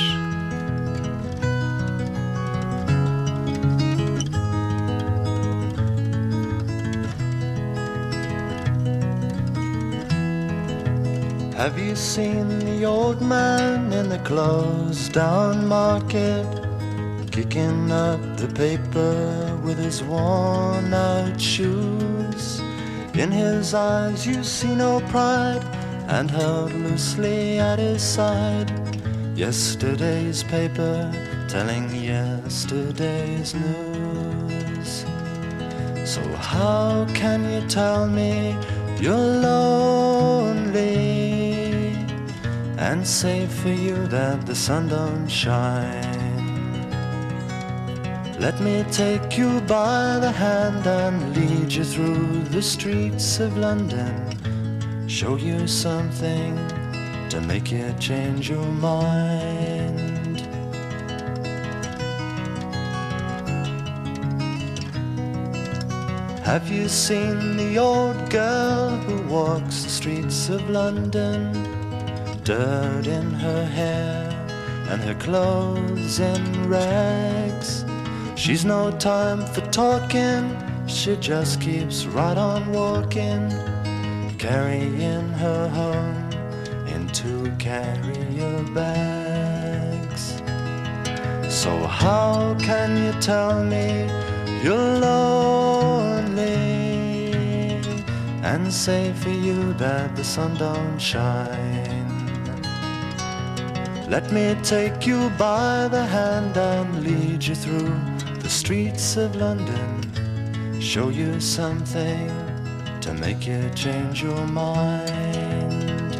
Have 11.57 11.79
you 11.79 11.95
seen 11.95 12.59
the 12.59 12.85
old 12.85 13.19
man 13.19 13.91
in 13.91 14.09
the 14.09 14.19
closed 14.19 15.11
down 15.11 15.67
market? 15.67 16.45
Kicking 17.37 17.91
up 17.91 18.19
the 18.35 18.47
paper 18.47 19.59
with 19.63 19.77
his 19.77 20.01
worn 20.01 20.91
out 20.91 21.39
shoes. 21.39 22.59
In 23.13 23.31
his 23.31 23.75
eyes, 23.75 24.25
you 24.25 24.43
see 24.43 24.73
no 24.73 25.01
pride, 25.01 25.63
and 26.07 26.31
held 26.31 26.73
loosely 26.73 27.59
at 27.59 27.77
his 27.77 28.01
side. 28.01 28.71
Yesterday's 29.35 30.41
paper 30.45 31.11
telling 31.47 31.93
yesterday's 31.93 33.53
news. 33.53 35.05
So, 36.05 36.23
how 36.53 37.05
can 37.13 37.47
you 37.51 37.61
tell 37.69 38.07
me 38.07 38.57
you're 38.99 39.31
lonely 39.51 40.87
and 42.79 43.05
say 43.05 43.45
for 43.45 43.69
you 43.69 44.07
that 44.07 44.47
the 44.47 44.55
sun 44.55 44.87
don't 44.87 45.27
shine? 45.27 46.36
Let 48.39 48.61
me 48.61 48.85
take 48.91 49.35
you 49.35 49.61
by 49.61 50.19
the 50.19 50.31
hand 50.31 50.85
and 50.85 51.35
lead 51.35 51.73
you 51.73 51.83
through 51.83 52.43
the 52.43 52.61
streets 52.61 53.39
of 53.39 53.57
London. 53.57 55.09
Show 55.09 55.37
you 55.37 55.67
something 55.67 56.55
to 57.29 57.41
make 57.41 57.71
you 57.71 57.91
change 57.99 58.47
your 58.47 58.63
mind. 58.65 60.41
Have 66.45 66.69
you 66.69 66.87
seen 66.87 67.57
the 67.57 67.79
old 67.79 68.29
girl 68.29 68.89
who 68.89 69.27
walks 69.27 69.81
the 69.81 69.89
streets 69.89 70.49
of 70.49 70.69
London? 70.69 71.53
Dirt 72.43 73.07
in 73.07 73.31
her 73.31 73.65
hair 73.65 74.29
and 74.89 75.01
her 75.01 75.15
clothes 75.15 76.19
in 76.19 76.69
rags. 76.69 77.83
She's 78.37 78.63
no 78.63 78.91
time 78.91 79.43
for 79.47 79.61
talking, 79.71 80.55
she 80.85 81.15
just 81.15 81.59
keeps 81.59 82.05
right 82.05 82.37
on 82.37 82.71
walking, 82.71 83.49
carrying 84.37 85.29
her 85.29 85.67
home 85.67 86.29
in 86.87 87.07
two 87.07 87.51
carrier 87.57 88.61
bags. 88.75 90.39
So, 91.49 91.87
how 91.87 92.55
can 92.59 93.03
you 93.03 93.11
tell 93.19 93.63
me 93.63 94.07
you're 94.63 94.99
lonely 94.99 96.53
and 98.43 98.71
say 98.71 99.13
for 99.13 99.31
you 99.31 99.73
that 99.73 100.15
the 100.15 100.23
sun 100.23 100.55
don't 100.57 100.99
shine? 100.99 102.05
Let 104.07 104.31
me 104.31 104.55
take 104.61 105.07
you 105.07 105.31
by 105.39 105.87
the 105.87 106.05
hand 106.05 106.55
and 106.55 107.03
lead 107.03 107.43
you 107.43 107.55
through 107.55 108.16
the 108.47 108.53
streets 108.53 109.17
of 109.17 109.35
London 109.35 110.79
show 110.79 111.09
you 111.09 111.37
something 111.37 112.29
to 113.01 113.13
make 113.15 113.45
you 113.45 113.69
change 113.75 114.23
your 114.23 114.47
mind. 114.47 116.15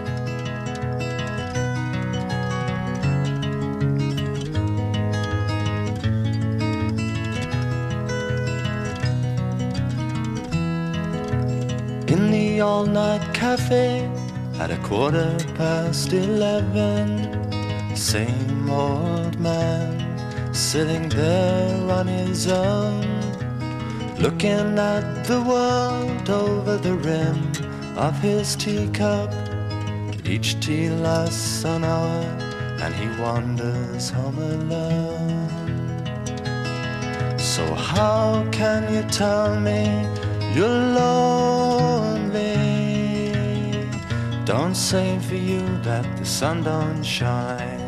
In 12.10 12.30
the 12.30 12.60
all 12.60 12.86
night 12.86 13.24
cafe 13.34 14.06
at 14.60 14.70
a 14.70 14.78
quarter 14.80 15.34
past 15.56 16.12
eleven, 16.12 17.96
same 17.96 18.70
old 18.70 19.40
man 19.40 20.07
sitting 20.58 21.08
there 21.10 21.92
on 21.92 22.08
his 22.08 22.48
own, 22.48 23.06
looking 24.18 24.80
at 24.80 25.24
the 25.26 25.40
world 25.40 26.30
over 26.32 26.78
the 26.78 26.96
rim 26.96 27.52
of 27.96 28.20
his 28.20 28.56
teacup. 28.56 29.32
Each 30.26 30.60
tea 30.60 30.90
lasts 30.90 31.64
an 31.64 31.84
hour, 31.84 32.24
and 32.82 32.92
he 32.96 33.08
wanders 33.22 34.10
home 34.10 34.40
alone. 34.40 35.48
So, 37.38 37.64
how 37.76 38.44
can 38.52 38.92
you 38.92 39.04
tell 39.10 39.60
me 39.60 40.08
you're 40.56 40.68
lonely? 40.98 42.58
Don't 44.44 44.76
say 44.76 45.20
for 45.20 45.36
you 45.36 45.62
that 45.84 46.18
the 46.18 46.26
sun 46.26 46.64
don't 46.64 47.04
shine. 47.04 47.87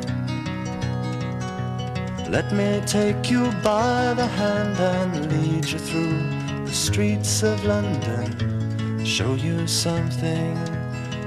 Let 2.31 2.53
me 2.53 2.79
take 2.85 3.31
you 3.31 3.49
by 3.63 4.13
the 4.13 4.27
hand 4.27 4.79
and 4.79 5.31
lead 5.31 5.65
you 5.65 5.79
through 5.79 6.63
the 6.63 6.71
streets 6.71 7.41
of 7.41 7.65
London, 7.65 9.03
show 9.03 9.33
you 9.33 9.65
something 9.65 10.53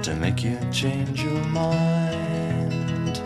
to 0.02 0.14
make 0.14 0.44
you 0.44 0.56
change 0.70 1.24
your 1.24 1.42
mind. 1.46 3.18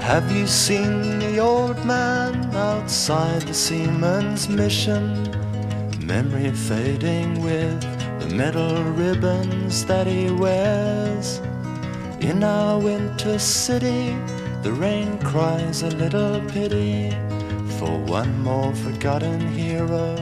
Have 0.00 0.32
you 0.32 0.46
seen 0.46 1.18
the 1.18 1.38
old 1.38 1.84
man 1.84 2.56
outside 2.56 3.42
the 3.42 3.52
seaman's 3.52 4.48
mission? 4.48 5.30
Memory 6.00 6.50
fading 6.52 7.42
with 7.42 7.78
the 8.20 8.34
metal 8.34 8.82
ribbons 8.84 9.84
that 9.84 10.06
he 10.06 10.30
wears. 10.30 11.42
In 12.24 12.42
our 12.42 12.78
winter 12.78 13.38
city, 13.38 14.16
the 14.62 14.72
rain 14.72 15.18
cries 15.18 15.82
a 15.82 15.90
little 15.90 16.40
pity 16.48 17.10
for 17.78 17.98
one 17.98 18.42
more 18.42 18.74
forgotten 18.76 19.40
hero 19.48 20.16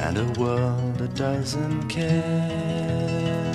and 0.00 0.18
a 0.18 0.24
world 0.40 0.98
that 0.98 1.14
doesn't 1.14 1.86
care. 1.86 3.52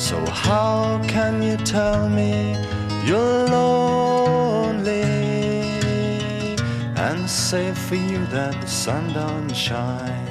So, 0.00 0.18
how 0.26 1.00
can 1.06 1.40
you 1.42 1.56
tell 1.58 2.08
me 2.08 2.56
you're 3.06 3.46
lonely 3.46 5.02
and 7.06 7.30
say 7.30 7.72
for 7.72 7.94
you 7.94 8.26
that 8.34 8.60
the 8.60 8.66
sun 8.66 9.12
don't 9.12 9.54
shine? 9.54 10.23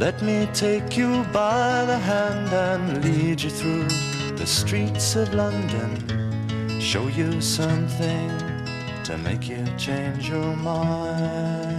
Let 0.00 0.22
me 0.22 0.48
take 0.54 0.96
you 0.96 1.24
by 1.24 1.84
the 1.84 1.98
hand 1.98 2.50
and 2.54 3.04
lead 3.04 3.42
you 3.42 3.50
through 3.50 3.86
the 4.34 4.46
streets 4.46 5.14
of 5.14 5.34
London. 5.34 6.80
Show 6.80 7.08
you 7.08 7.42
something 7.42 8.30
to 9.04 9.18
make 9.18 9.46
you 9.46 9.62
change 9.76 10.30
your 10.30 10.56
mind. 10.56 11.69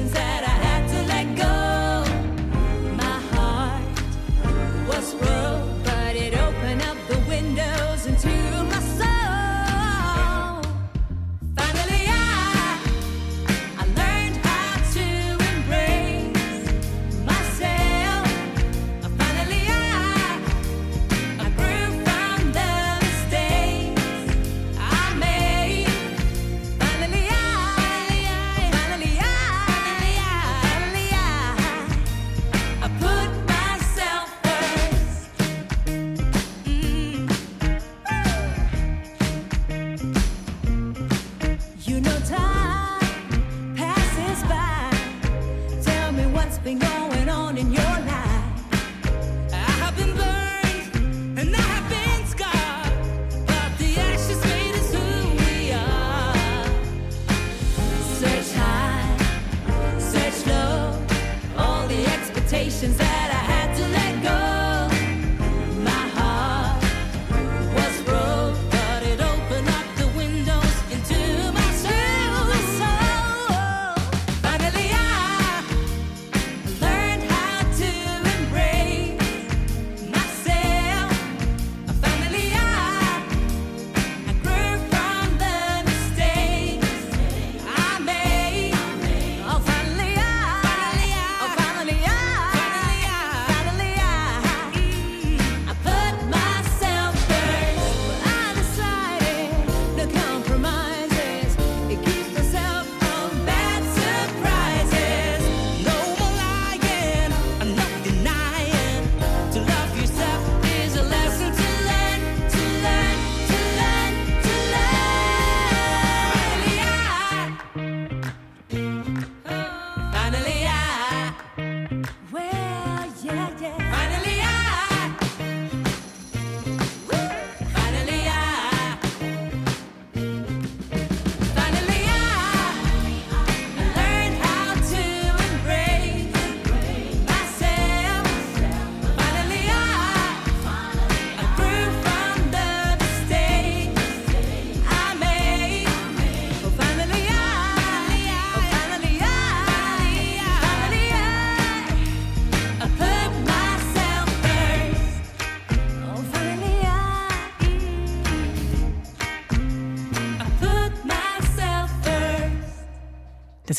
conversations 0.00 0.29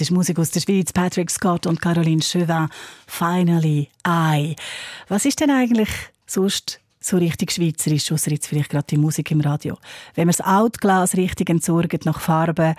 Das 0.02 0.10
ist 0.10 0.16
Musik 0.16 0.40
aus 0.40 0.50
der 0.50 0.62
Schweiz, 0.62 0.92
Patrick 0.92 1.30
Scott 1.30 1.68
und 1.68 1.80
Caroline 1.80 2.24
Chauvin. 2.24 2.70
Finally 3.06 3.88
I. 4.08 4.56
Was 5.10 5.26
ist 5.26 5.40
denn 5.40 5.52
eigentlich 5.52 5.90
sonst 6.26 6.80
so 7.00 7.18
richtig 7.18 7.52
schweizerisch, 7.52 8.12
außer 8.12 8.32
jetzt 8.32 8.48
vielleicht 8.48 8.72
gerade 8.72 8.88
die 8.90 8.98
Musik 8.98 9.30
im 9.30 9.42
Radio? 9.42 9.78
Wenn 10.16 10.26
man 10.26 10.36
das 10.36 10.44
Outglas 10.44 11.16
richtig 11.18 11.52
entsorgt 11.52 12.04
nach 12.08 12.20
Farben, 12.20 12.74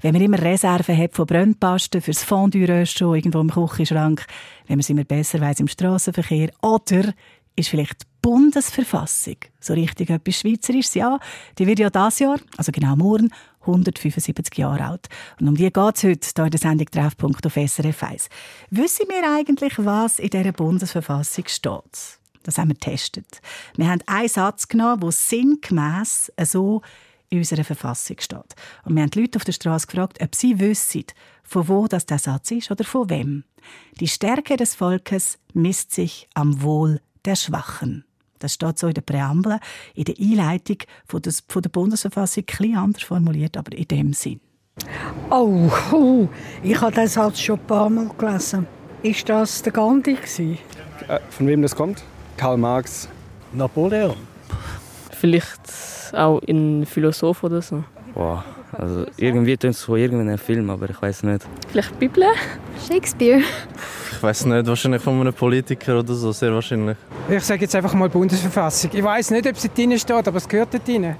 wenn 0.00 0.12
man 0.12 0.22
immer 0.22 0.40
Reserven 0.40 0.96
hat 0.96 1.16
von 1.16 1.26
Brennpasten 1.26 2.02
fürs 2.02 2.22
Fondue-Rösto 2.22 3.16
irgendwo 3.16 3.40
im 3.40 3.50
Küchenschrank, 3.50 4.24
wenn 4.68 4.76
man 4.76 4.80
es 4.80 4.90
immer 4.90 5.02
besser 5.02 5.40
weiß 5.40 5.58
im 5.58 5.66
Straßenverkehr 5.66 6.52
oder 6.62 7.12
ist 7.56 7.68
vielleicht 7.68 8.06
Bundesverfassung. 8.22 9.36
So 9.60 9.72
richtig 9.72 10.10
etwas 10.10 10.36
Schweizerisches, 10.36 10.94
ja. 10.94 11.18
Die 11.58 11.66
wird 11.66 11.78
ja 11.78 11.90
dieses 11.90 12.18
Jahr, 12.18 12.38
also 12.56 12.72
genau 12.72 12.96
morgen, 12.96 13.30
175 13.60 14.56
Jahre 14.58 14.84
alt. 14.84 15.08
Und 15.40 15.48
um 15.48 15.56
die 15.56 15.70
geht 15.70 15.76
es 15.76 16.04
heute 16.04 16.28
hier 16.34 16.44
in 16.44 16.50
der 16.50 16.60
Sendung 16.60 16.86
Treffpunkt 16.86 17.46
auf 17.46 17.54
SRF 17.54 18.02
1. 18.02 18.28
Wissen 18.70 19.06
wir 19.08 19.28
eigentlich, 19.28 19.74
was 19.78 20.18
in 20.18 20.30
dieser 20.30 20.52
Bundesverfassung 20.52 21.44
steht? 21.46 22.18
Das 22.42 22.56
haben 22.56 22.68
wir 22.68 22.74
getestet. 22.74 23.42
Wir 23.76 23.88
haben 23.88 24.00
einen 24.06 24.28
Satz 24.28 24.68
genommen, 24.68 25.00
der 25.00 25.12
sinngemäss 25.12 26.32
so 26.44 26.80
in 27.28 27.38
unserer 27.38 27.64
Verfassung 27.64 28.16
steht. 28.18 28.54
Und 28.84 28.94
wir 28.94 29.02
haben 29.02 29.10
die 29.10 29.20
Leute 29.20 29.36
auf 29.36 29.44
der 29.44 29.52
Straße 29.52 29.86
gefragt, 29.86 30.22
ob 30.22 30.34
sie 30.34 30.58
wissen, 30.58 31.04
von 31.42 31.68
wo 31.68 31.86
das 31.86 32.06
der 32.06 32.18
Satz 32.18 32.50
ist 32.50 32.70
oder 32.70 32.84
von 32.84 33.10
wem. 33.10 33.44
Die 34.00 34.08
Stärke 34.08 34.56
des 34.56 34.74
Volkes 34.74 35.38
misst 35.52 35.92
sich 35.92 36.28
am 36.34 36.62
Wohl 36.62 37.00
der 37.24 37.36
Schwachen. 37.36 38.04
Das 38.38 38.54
steht 38.54 38.78
so 38.78 38.88
in 38.88 38.94
der 38.94 39.02
Präambel, 39.02 39.58
in 39.94 40.04
der 40.04 40.14
Einleitung 40.18 40.78
von 41.06 41.20
der, 41.20 41.32
von 41.48 41.62
der 41.62 41.68
Bundesverfassung, 41.70 42.44
ein 42.60 42.76
anders 42.76 43.02
formuliert, 43.02 43.56
aber 43.56 43.76
in 43.76 43.86
dem 43.86 44.12
Sinn. 44.14 44.40
Oh, 45.28 45.70
oh, 45.92 46.28
ich 46.62 46.80
habe 46.80 46.92
den 46.92 47.06
Satz 47.06 47.40
schon 47.40 47.58
ein 47.58 47.66
paar 47.66 47.90
Mal 47.90 48.08
gelesen. 48.16 48.66
Ist 49.02 49.28
das 49.28 49.62
der 49.62 49.72
Gandhi? 49.72 50.16
Äh, 51.08 51.20
von 51.30 51.46
wem 51.46 51.62
das 51.62 51.74
kommt? 51.74 52.02
Karl 52.36 52.56
Marx. 52.56 53.08
Napoleon. 53.52 54.16
Vielleicht 55.10 55.60
auch 56.14 56.40
ein 56.48 56.86
Philosoph 56.86 57.42
oder 57.44 57.60
so. 57.60 57.84
Boah, 58.14 58.44
also 58.72 59.06
irgendwie 59.16 59.56
tönt 59.56 59.74
es 59.74 59.82
von 59.82 59.98
irgendeinem 59.98 60.38
Film, 60.38 60.70
aber 60.70 60.88
ich 60.90 61.00
weiß 61.00 61.22
nicht. 61.24 61.46
Vielleicht 61.68 61.98
Bibel? 61.98 62.24
Shakespeare. 62.86 63.42
Ich 64.12 64.22
weiß 64.22 64.46
nicht, 64.46 64.66
wahrscheinlich 64.66 65.02
von 65.02 65.20
einem 65.20 65.32
Politiker 65.32 65.98
oder 65.98 66.14
so, 66.14 66.32
sehr 66.32 66.52
wahrscheinlich. 66.52 66.96
Ich 67.28 67.42
sage 67.42 67.62
jetzt 67.62 67.74
einfach 67.74 67.94
mal 67.94 68.08
Bundesverfassung. 68.08 68.90
Ich 68.94 69.02
weiß 69.02 69.30
nicht, 69.30 69.46
ob 69.46 69.56
sie 69.56 69.68
drin 69.68 69.98
steht, 69.98 70.28
aber 70.28 70.36
es 70.36 70.48
gehört 70.48 70.74
dort 70.74 70.88
rein. 70.88 71.16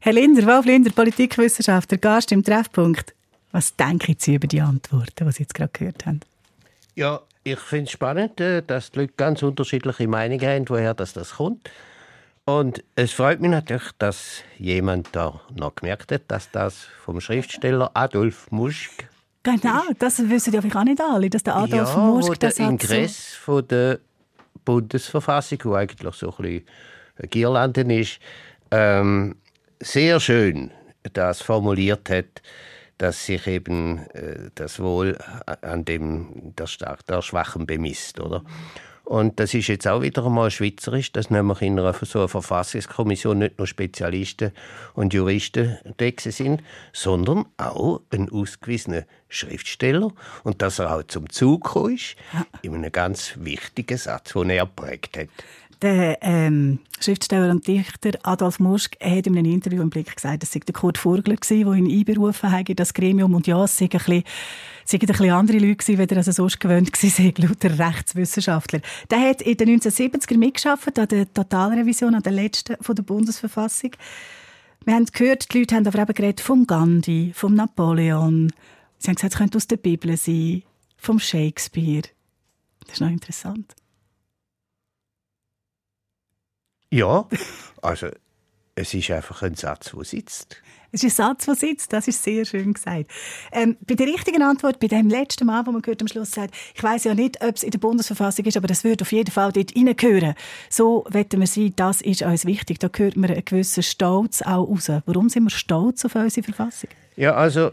Herr 0.00 0.12
Linder, 0.12 0.46
Wolf 0.46 0.64
Linder, 0.64 0.90
Politikwissenschaftler, 0.90 1.98
Gast 1.98 2.32
im 2.32 2.42
Treffpunkt. 2.42 3.14
Was 3.52 3.74
denken 3.76 4.14
Sie 4.18 4.36
über 4.36 4.46
die 4.46 4.60
Antworten, 4.60 5.26
die 5.26 5.32
Sie 5.32 5.42
jetzt 5.42 5.54
gerade 5.54 5.70
gehört 5.72 6.06
haben? 6.06 6.20
Ja, 6.94 7.20
ich 7.42 7.58
finde 7.58 7.84
es 7.84 7.90
spannend, 7.90 8.40
äh, 8.40 8.62
dass 8.62 8.90
die 8.92 9.00
Leute 9.00 9.12
ganz 9.16 9.42
unterschiedliche 9.42 10.06
Meinungen 10.06 10.46
haben, 10.46 10.68
woher 10.68 10.94
das, 10.94 11.12
das 11.12 11.34
kommt. 11.34 11.68
Und 12.58 12.82
es 12.96 13.12
freut 13.12 13.40
mich 13.40 13.50
natürlich, 13.50 13.92
dass 13.98 14.42
jemand 14.58 15.08
da 15.12 15.40
noch 15.54 15.76
gemerkt 15.76 16.10
hat, 16.10 16.22
dass 16.28 16.50
das 16.50 16.88
vom 17.04 17.20
Schriftsteller 17.20 17.90
Adolf 17.94 18.50
Muschk 18.50 19.08
Genau, 19.42 19.82
das 19.98 20.18
wissen 20.28 20.52
ja 20.52 20.60
auch 20.60 20.84
nicht 20.84 21.00
alle, 21.00 21.30
dass 21.30 21.42
der 21.42 21.56
Adolf 21.56 21.94
ja, 21.94 21.96
Muschk 21.96 22.40
das 22.40 22.56
der 22.56 22.68
Ingress 22.68 23.32
so 23.32 23.38
von 23.38 23.68
der 23.68 24.00
Bundesverfassung, 24.64 25.58
wo 25.62 25.74
eigentlich 25.74 26.14
so 26.14 26.30
ein 26.30 26.36
bisschen 26.42 27.30
Girlande 27.30 27.82
ist, 27.94 28.18
ähm, 28.70 29.36
sehr 29.80 30.20
schön 30.20 30.72
das 31.14 31.40
formuliert 31.40 32.10
hat, 32.10 32.42
dass 32.98 33.24
sich 33.24 33.46
eben 33.46 33.98
äh, 34.08 34.50
das 34.54 34.78
Wohl 34.80 35.16
an 35.62 35.86
dem 35.86 36.52
der, 36.56 36.66
Stark, 36.66 37.06
der 37.06 37.22
Schwachen 37.22 37.66
bemisst, 37.66 38.20
oder? 38.20 38.44
Und 39.10 39.40
das 39.40 39.54
ist 39.54 39.66
jetzt 39.66 39.88
auch 39.88 40.02
wieder 40.02 40.24
einmal 40.24 40.52
schweizerisch, 40.52 41.10
dass 41.10 41.30
nämlich 41.30 41.62
in 41.62 41.76
einer, 41.80 41.92
so 41.94 42.20
einer 42.20 42.28
Verfassungskommission 42.28 43.40
nicht 43.40 43.58
nur 43.58 43.66
Spezialisten 43.66 44.52
und 44.94 45.12
Juristen 45.12 45.78
da 45.96 46.06
sind, 46.16 46.62
sondern 46.92 47.46
auch 47.56 48.02
ein 48.10 48.30
ausgewiesener 48.30 49.06
Schriftsteller 49.28 50.12
und 50.44 50.62
dass 50.62 50.78
er 50.78 50.94
auch 50.94 51.02
zum 51.02 51.28
Zug 51.28 51.76
ist, 51.92 52.14
in 52.62 52.72
einem 52.72 52.92
ganz 52.92 53.34
wichtigen 53.40 53.98
Satz, 53.98 54.34
den 54.34 54.50
er 54.50 54.66
geprägt 54.66 55.16
hat. 55.16 55.28
Der 55.82 56.18
ähm, 56.20 56.80
Schriftsteller 57.00 57.50
und 57.50 57.66
Dichter 57.66 58.10
Adolf 58.22 58.58
Muschk 58.58 58.98
hat 59.02 59.26
in 59.26 59.38
einem 59.38 59.50
Interview 59.50 59.80
im 59.80 59.88
Blick 59.88 60.14
gesagt, 60.14 60.42
es 60.42 60.52
sei 60.52 60.60
der 60.60 60.74
Kurt 60.74 60.98
Vogler 60.98 61.36
der 61.36 61.56
ihn 61.56 61.90
einberufen 61.90 62.52
hat 62.52 62.68
in 62.68 62.76
das 62.76 62.92
Gremium 62.92 63.34
und 63.34 63.46
ja, 63.46 63.64
es 63.64 63.78
sei 63.78 63.86
ein 63.86 63.90
bisschen, 63.90 64.24
es 64.84 64.92
ein 64.92 64.98
bisschen 64.98 65.30
andere 65.30 65.58
Leute 65.58 65.76
gewesen, 65.76 65.98
wie 65.98 66.14
er 66.14 66.22
sonst 66.22 66.60
gewöhnt 66.60 66.90
war, 66.92 67.48
lauter 67.48 67.78
Rechtswissenschaftler. 67.78 68.80
Der 69.10 69.20
hat 69.20 69.40
in 69.40 69.56
den 69.56 69.80
1970er 69.80 70.36
mitgearbeitet 70.36 70.98
an 70.98 71.08
der 71.08 71.32
Totalrevision, 71.32 72.14
an 72.14 72.22
der 72.22 72.32
letzten 72.32 72.76
von 72.82 72.94
der 72.94 73.02
Bundesverfassung. 73.02 73.92
Wir 74.84 74.94
haben 74.94 75.06
gehört, 75.06 75.52
die 75.52 75.60
Leute 75.60 75.76
haben 75.76 75.86
aber 75.86 76.02
eben 76.02 76.14
geredet 76.14 76.40
vom 76.40 76.66
Gandhi, 76.66 77.32
vom 77.34 77.54
Napoleon. 77.54 78.52
Sie 78.98 79.08
haben 79.08 79.14
gesagt, 79.14 79.32
es 79.32 79.38
könnte 79.38 79.56
aus 79.56 79.66
der 79.66 79.78
Bibel 79.78 80.14
sein, 80.18 80.62
vom 80.98 81.18
Shakespeare. 81.18 82.02
Das 82.84 82.94
ist 82.94 83.00
noch 83.00 83.08
interessant. 83.08 83.74
Ja, 86.90 87.26
also 87.82 88.08
es 88.74 88.94
ist 88.94 89.10
einfach 89.10 89.42
ein 89.42 89.54
Satz, 89.54 89.92
der 89.92 90.04
sitzt. 90.04 90.56
Es 90.90 91.04
ist 91.04 91.20
ein 91.20 91.28
Satz, 91.28 91.46
der 91.46 91.54
sitzt, 91.54 91.92
das 91.92 92.08
ist 92.08 92.20
sehr 92.20 92.44
schön 92.44 92.72
gesagt. 92.72 93.12
Ähm, 93.52 93.76
bei 93.86 93.94
der 93.94 94.08
richtigen 94.08 94.42
Antwort, 94.42 94.80
bei 94.80 94.88
dem 94.88 95.08
letzten 95.08 95.46
Mal, 95.46 95.64
wo 95.66 95.70
man 95.70 95.82
gehört 95.82 96.00
am 96.00 96.08
Schluss 96.08 96.32
sagt, 96.32 96.52
ich 96.74 96.82
weiß 96.82 97.04
ja 97.04 97.14
nicht, 97.14 97.40
ob 97.44 97.54
es 97.54 97.62
in 97.62 97.70
der 97.70 97.78
Bundesverfassung 97.78 98.44
ist, 98.44 98.56
aber 98.56 98.66
das 98.66 98.82
würde 98.82 99.02
auf 99.02 99.12
jeden 99.12 99.30
Fall 99.30 99.52
dort 99.52 99.76
reingehören. 99.76 100.34
So 100.68 101.04
wetten 101.08 101.38
wir 101.38 101.46
sein, 101.46 101.72
das 101.76 102.00
ist 102.00 102.22
uns 102.22 102.44
wichtig. 102.44 102.80
Da 102.80 102.88
gehört 102.88 103.16
man 103.16 103.30
einen 103.30 103.44
gewissen 103.44 103.84
Stolz 103.84 104.42
auch 104.42 104.68
raus. 104.68 104.90
Warum 105.06 105.28
sind 105.28 105.44
wir 105.44 105.50
stolz 105.50 106.04
auf 106.04 106.16
unsere 106.16 106.44
Verfassung? 106.44 106.90
Ja, 107.14 107.34
also 107.34 107.70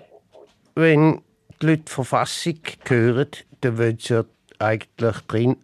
wenn 0.75 1.21
die 1.60 1.65
Leute 1.65 1.84
die 1.88 1.91
Verfassung 1.91 2.60
hören, 2.86 3.30
dann 3.62 3.77
wollen 3.80 3.97
sie 3.99 4.13
ja 4.13 4.25
eigentlich 4.60 5.17
drin 5.21 5.58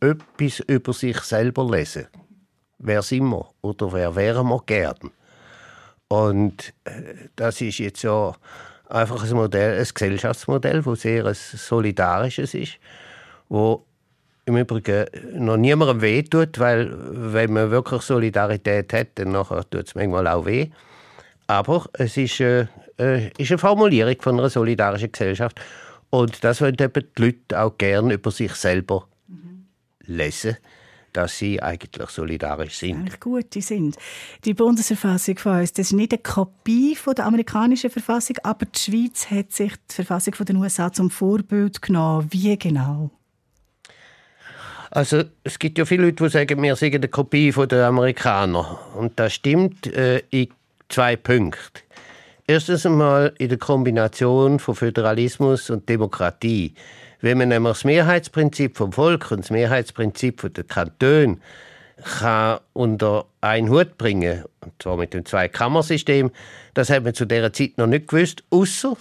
etwas 0.00 0.60
über 0.60 0.92
sich 0.92 1.18
selber 1.20 1.64
lesen 1.64 2.06
wer 2.78 3.02
sind 3.02 3.28
wir 3.28 3.50
oder 3.62 3.92
wer 3.92 4.14
wären 4.16 4.48
wir 4.48 4.62
gern. 4.66 5.10
Und 6.08 6.72
äh, 6.84 7.28
das 7.36 7.60
ist 7.60 7.78
jetzt 7.78 8.02
ja 8.02 8.34
einfach 8.88 9.22
ein 9.22 9.32
Modell, 9.34 9.78
ein 9.78 9.86
Gesellschaftsmodell, 9.92 10.82
das 10.82 11.02
sehr 11.02 11.26
ein 11.26 11.34
solidarisches 11.34 12.54
ist, 12.54 12.78
wo 13.48 13.84
im 14.46 14.56
Übrigen 14.56 15.06
noch 15.34 15.58
niemandem 15.58 16.00
wehtut, 16.00 16.58
weil 16.58 16.90
wenn 17.32 17.52
man 17.52 17.70
wirklich 17.70 18.00
Solidarität 18.00 18.92
hat, 18.94 19.08
dann 19.16 19.34
tut 19.34 19.86
es 19.86 19.94
manchmal 19.94 20.26
auch 20.26 20.46
weh. 20.46 20.70
Aber 21.46 21.86
es 21.92 22.16
ist, 22.16 22.40
äh, 22.40 22.66
äh, 22.98 23.30
ist 23.36 23.50
eine 23.50 23.58
Formulierung 23.58 24.16
von 24.20 24.38
einer 24.38 24.48
solidarischen 24.48 25.12
Gesellschaft 25.12 25.60
und 26.10 26.42
das 26.42 26.62
wollen 26.62 26.76
eben 26.80 27.04
die 27.16 27.22
Leute 27.22 27.60
auch 27.60 27.76
gerne 27.76 28.14
über 28.14 28.30
sich 28.30 28.54
selber 28.54 29.06
mhm. 29.26 29.66
lesen 30.06 30.56
dass 31.12 31.38
sie 31.38 31.62
eigentlich 31.62 32.10
solidarisch 32.10 32.78
sind. 32.78 32.96
Eigentlich 32.96 33.20
gut, 33.20 33.54
die 33.54 33.60
sind. 33.60 33.96
Die 34.44 34.54
Bundesverfassung 34.54 35.38
von 35.38 35.60
uns, 35.60 35.72
das 35.72 35.88
ist 35.88 35.92
nicht 35.92 36.12
eine 36.12 36.22
Kopie 36.22 36.94
von 36.96 37.14
der 37.14 37.26
amerikanischen 37.26 37.90
Verfassung, 37.90 38.36
aber 38.42 38.66
die 38.66 38.78
Schweiz 38.78 39.30
hat 39.30 39.52
sich 39.52 39.72
die 39.90 39.94
Verfassung 39.94 40.34
von 40.34 40.46
den 40.46 40.56
USA 40.56 40.92
zum 40.92 41.10
Vorbild 41.10 41.82
genommen. 41.82 42.28
Wie 42.30 42.56
genau? 42.58 43.10
Also 44.90 45.24
es 45.44 45.58
gibt 45.58 45.78
ja 45.78 45.84
viele 45.84 46.04
Leute, 46.04 46.24
die 46.24 46.30
sagen, 46.30 46.62
wir 46.62 46.76
sind 46.76 46.94
eine 46.94 47.08
Kopie 47.08 47.52
von 47.52 47.68
den 47.68 47.80
Amerikanern. 47.80 48.78
Und 48.94 49.18
das 49.18 49.34
stimmt 49.34 49.86
äh, 49.86 50.22
in 50.30 50.48
zwei 50.88 51.16
Punkten. 51.16 51.82
Erstens 52.46 52.86
einmal 52.86 53.34
in 53.38 53.50
der 53.50 53.58
Kombination 53.58 54.58
von 54.58 54.74
Föderalismus 54.74 55.68
und 55.68 55.86
Demokratie. 55.86 56.74
Wenn 57.20 57.38
man 57.38 57.48
nämlich 57.48 57.72
das 57.72 57.84
Mehrheitsprinzip 57.84 58.76
vom 58.76 58.92
Volk 58.92 59.30
und 59.32 59.40
das 59.40 59.50
Mehrheitsprinzip 59.50 60.54
der 60.54 60.64
Kantone 60.64 61.38
kann 62.20 62.60
unter 62.74 63.26
einen 63.40 63.70
Hut 63.70 63.98
bringen, 63.98 64.44
und 64.60 64.72
zwar 64.80 64.96
mit 64.96 65.14
dem 65.14 65.24
Zweikammersystem, 65.24 66.30
das 66.74 66.90
hat 66.90 67.02
man 67.02 67.14
zu 67.14 67.24
dieser 67.24 67.52
Zeit 67.52 67.76
noch 67.76 67.88
nicht 67.88 68.06
gewusst, 68.06 68.44
außer 68.50 68.96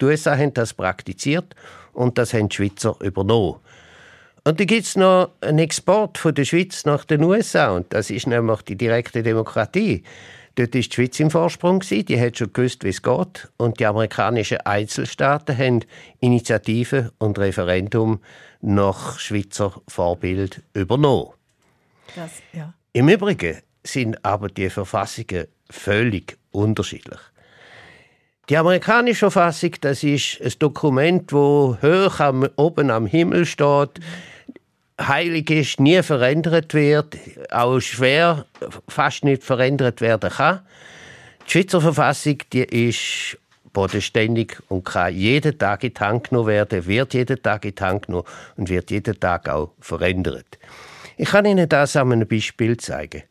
die 0.00 0.04
USA 0.04 0.36
haben 0.36 0.52
das 0.54 0.74
praktiziert 0.74 1.54
und 1.92 2.18
das 2.18 2.34
haben 2.34 2.48
die 2.48 2.56
Schweizer 2.56 2.96
übernommen. 3.00 3.60
Und 4.44 4.58
dann 4.58 4.66
gibt 4.66 4.86
es 4.86 4.96
noch 4.96 5.30
einen 5.42 5.58
Export 5.58 6.18
von 6.18 6.34
der 6.34 6.44
Schweiz 6.44 6.84
nach 6.86 7.04
den 7.04 7.22
USA 7.22 7.70
und 7.70 7.92
das 7.92 8.10
ist 8.10 8.26
nämlich 8.26 8.62
die 8.62 8.76
direkte 8.76 9.22
Demokratie. 9.22 10.02
Dort 10.56 10.74
war 10.74 10.80
die 10.80 10.82
Schweiz 10.82 11.20
im 11.20 11.30
Vorsprung. 11.30 11.80
Die 11.80 12.20
hat 12.20 12.38
schon 12.38 12.52
gewusst, 12.52 12.84
wie 12.84 12.88
es 12.88 13.02
geht. 13.02 13.48
Und 13.56 13.80
die 13.80 13.86
amerikanischen 13.86 14.58
Einzelstaaten 14.58 15.56
haben 15.56 15.84
Initiative 16.20 17.12
und 17.18 17.38
Referendum 17.38 18.20
nach 18.60 19.18
Schweizer 19.18 19.80
Vorbild 19.88 20.62
übernommen. 20.74 21.30
Das, 22.16 22.32
ja. 22.52 22.74
Im 22.92 23.08
Übrigen 23.08 23.58
sind 23.84 24.24
aber 24.24 24.48
die 24.48 24.68
Verfassungen 24.68 25.46
völlig 25.70 26.36
unterschiedlich. 26.50 27.20
Die 28.48 28.56
amerikanische 28.56 29.30
Verfassung, 29.30 29.70
das 29.80 30.02
ist 30.02 30.40
ein 30.42 30.52
Dokument, 30.58 31.32
wo 31.32 31.76
hoch 31.80 32.18
am, 32.18 32.48
oben 32.56 32.90
am 32.90 33.06
Himmel 33.06 33.46
steht 33.46 34.00
heilig 35.00 35.50
ist, 35.50 35.80
nie 35.80 36.02
verändert 36.02 36.74
wird, 36.74 37.16
auch 37.50 37.80
schwer 37.80 38.46
fast 38.88 39.24
nicht 39.24 39.42
verändert 39.42 40.00
werden 40.00 40.30
kann. 40.30 40.60
Die 41.46 41.50
Schweizer 41.50 41.80
Verfassung 41.80 42.38
die 42.52 42.88
ist 42.88 43.38
bodenständig 43.72 44.58
und 44.68 44.84
kann 44.84 45.14
jeden 45.14 45.58
Tag 45.58 45.84
in 45.84 45.94
Hand 45.98 46.30
genommen 46.30 46.48
werden, 46.48 46.86
wird 46.86 47.14
jeden 47.14 47.42
Tag 47.42 47.64
in 47.64 47.74
Hand 47.80 48.06
genommen 48.06 48.26
und 48.56 48.68
wird 48.68 48.90
jeden 48.90 49.18
Tag 49.18 49.48
auch 49.48 49.72
verändert. 49.80 50.58
Ich 51.16 51.28
kann 51.28 51.44
Ihnen 51.44 51.68
das 51.68 51.96
an 51.96 52.12
einem 52.12 52.28
Beispiel 52.28 52.76
zeigen. 52.76 53.22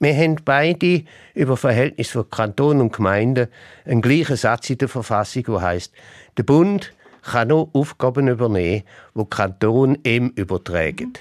Wir 0.00 0.14
haben 0.14 0.36
beide 0.44 1.02
über 1.34 1.56
Verhältnis 1.56 2.10
von 2.10 2.30
Kanton 2.30 2.80
und 2.80 2.92
Gemeinden 2.92 3.48
einen 3.84 4.00
gleichen 4.00 4.36
Satz 4.36 4.70
in 4.70 4.78
der 4.78 4.88
Verfassung, 4.88 5.42
der 5.44 5.60
heißt: 5.60 5.92
Der 6.36 6.44
Bund 6.44 6.92
kann 7.28 7.48
nur 7.48 7.70
Aufgaben 7.72 8.28
übernehmen, 8.28 8.84
wo 9.14 9.24
Kanton 9.24 9.98
ihm 10.04 10.32
übertragen. 10.34 11.12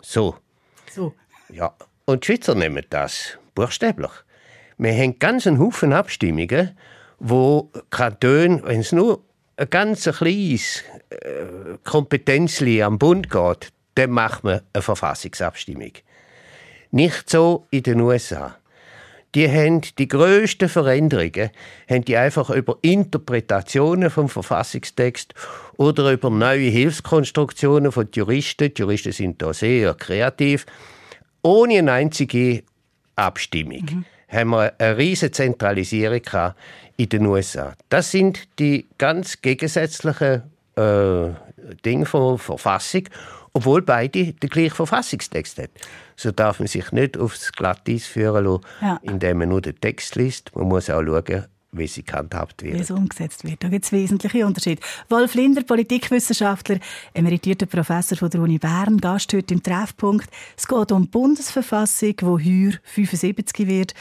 So. 0.00 0.36
So. 0.90 1.14
Ja, 1.50 1.74
und 2.04 2.22
die 2.22 2.26
Schweizer 2.26 2.54
nehmen 2.54 2.84
das 2.90 3.38
buchstäblich. 3.54 4.10
Wir 4.76 4.94
haben 4.94 5.18
ganz 5.18 5.46
einen 5.46 5.58
Haufen 5.58 5.92
Abstimmungen, 5.92 6.76
wo 7.18 7.70
Kantone, 7.90 8.62
wenn 8.64 8.80
es 8.80 8.92
nur 8.92 9.24
ein 9.56 9.68
ganz 9.70 10.04
kleines 10.04 10.84
äh, 11.10 11.76
Kompetenzli 11.84 12.82
am 12.82 12.98
Bund 12.98 13.28
geht, 13.28 13.72
dann 13.96 14.10
macht 14.10 14.44
man 14.44 14.60
eine 14.72 14.82
Verfassungsabstimmung. 14.82 15.92
Nicht 16.92 17.28
so 17.28 17.66
in 17.70 17.82
den 17.82 18.00
USA. 18.00 18.56
Die 19.34 19.48
haben 19.48 19.82
die 19.98 20.08
grössten 20.08 20.68
Veränderungen 20.68 21.50
haben 21.88 22.04
die 22.04 22.16
einfach 22.16 22.50
über 22.50 22.78
Interpretationen 22.82 24.10
vom 24.10 24.28
Verfassungstext 24.28 25.34
oder 25.76 26.12
über 26.12 26.30
neue 26.30 26.70
Hilfskonstruktionen 26.70 27.92
von 27.92 28.08
Juristen, 28.12 28.72
die 28.72 28.80
Juristen 28.80 29.12
sind 29.12 29.42
da 29.42 29.52
sehr 29.52 29.94
kreativ, 29.94 30.64
ohne 31.42 31.78
eine 31.78 31.92
einzige 31.92 32.62
Abstimmung. 33.16 33.82
Mhm. 33.82 34.04
haben 34.28 34.50
wir 34.50 34.72
eine 34.78 34.96
riesige 34.96 35.32
Zentralisierung 35.32 36.22
in 36.96 37.08
den 37.08 37.26
USA. 37.26 37.74
Das 37.88 38.10
sind 38.10 38.48
die 38.58 38.86
ganz 38.98 39.40
gegensätzlichen 39.40 40.42
äh, 40.76 41.30
Dinge 41.84 42.06
von 42.06 42.38
Verfassung, 42.38 43.04
obwohl 43.52 43.82
beide 43.82 44.32
den 44.32 44.50
gleichen 44.50 44.74
Verfassungstext 44.74 45.58
haben 45.58 45.68
so 46.18 46.32
darf 46.32 46.58
man 46.58 46.66
sich 46.66 46.90
nicht 46.92 47.16
aufs 47.16 47.52
Glatteis 47.52 48.06
führen 48.06 48.44
lassen, 48.44 48.64
ja. 48.82 48.98
indem 49.02 49.38
man 49.38 49.50
nur 49.50 49.62
den 49.62 49.80
Text 49.80 50.16
liest. 50.16 50.54
Man 50.54 50.66
muss 50.66 50.90
auch 50.90 51.02
schauen, 51.02 51.44
wie 51.72 51.86
sie 51.86 52.02
gehandhabt 52.02 52.62
wird. 52.62 52.74
Wie 52.74 52.80
es 52.80 52.90
umgesetzt 52.90 53.44
wird. 53.44 53.62
Da 53.62 53.68
gibt 53.68 53.84
es 53.84 53.92
wesentliche 53.92 54.44
Unterschiede. 54.44 54.82
Wolf 55.08 55.34
Linder, 55.34 55.62
Politikwissenschaftler, 55.62 56.78
emeritierter 57.14 57.66
Professor 57.66 58.18
von 58.18 58.30
der 58.30 58.40
Uni 58.40 58.58
Bern, 58.58 58.98
Gast 58.98 59.32
heute 59.32 59.54
im 59.54 59.62
Treffpunkt. 59.62 60.28
Es 60.56 60.66
geht 60.66 60.92
um 60.92 61.02
die 61.02 61.08
Bundesverfassung, 61.08 62.16
die 62.16 62.24
heuer 62.24 62.72
75 62.82 63.66
wird 63.66 63.94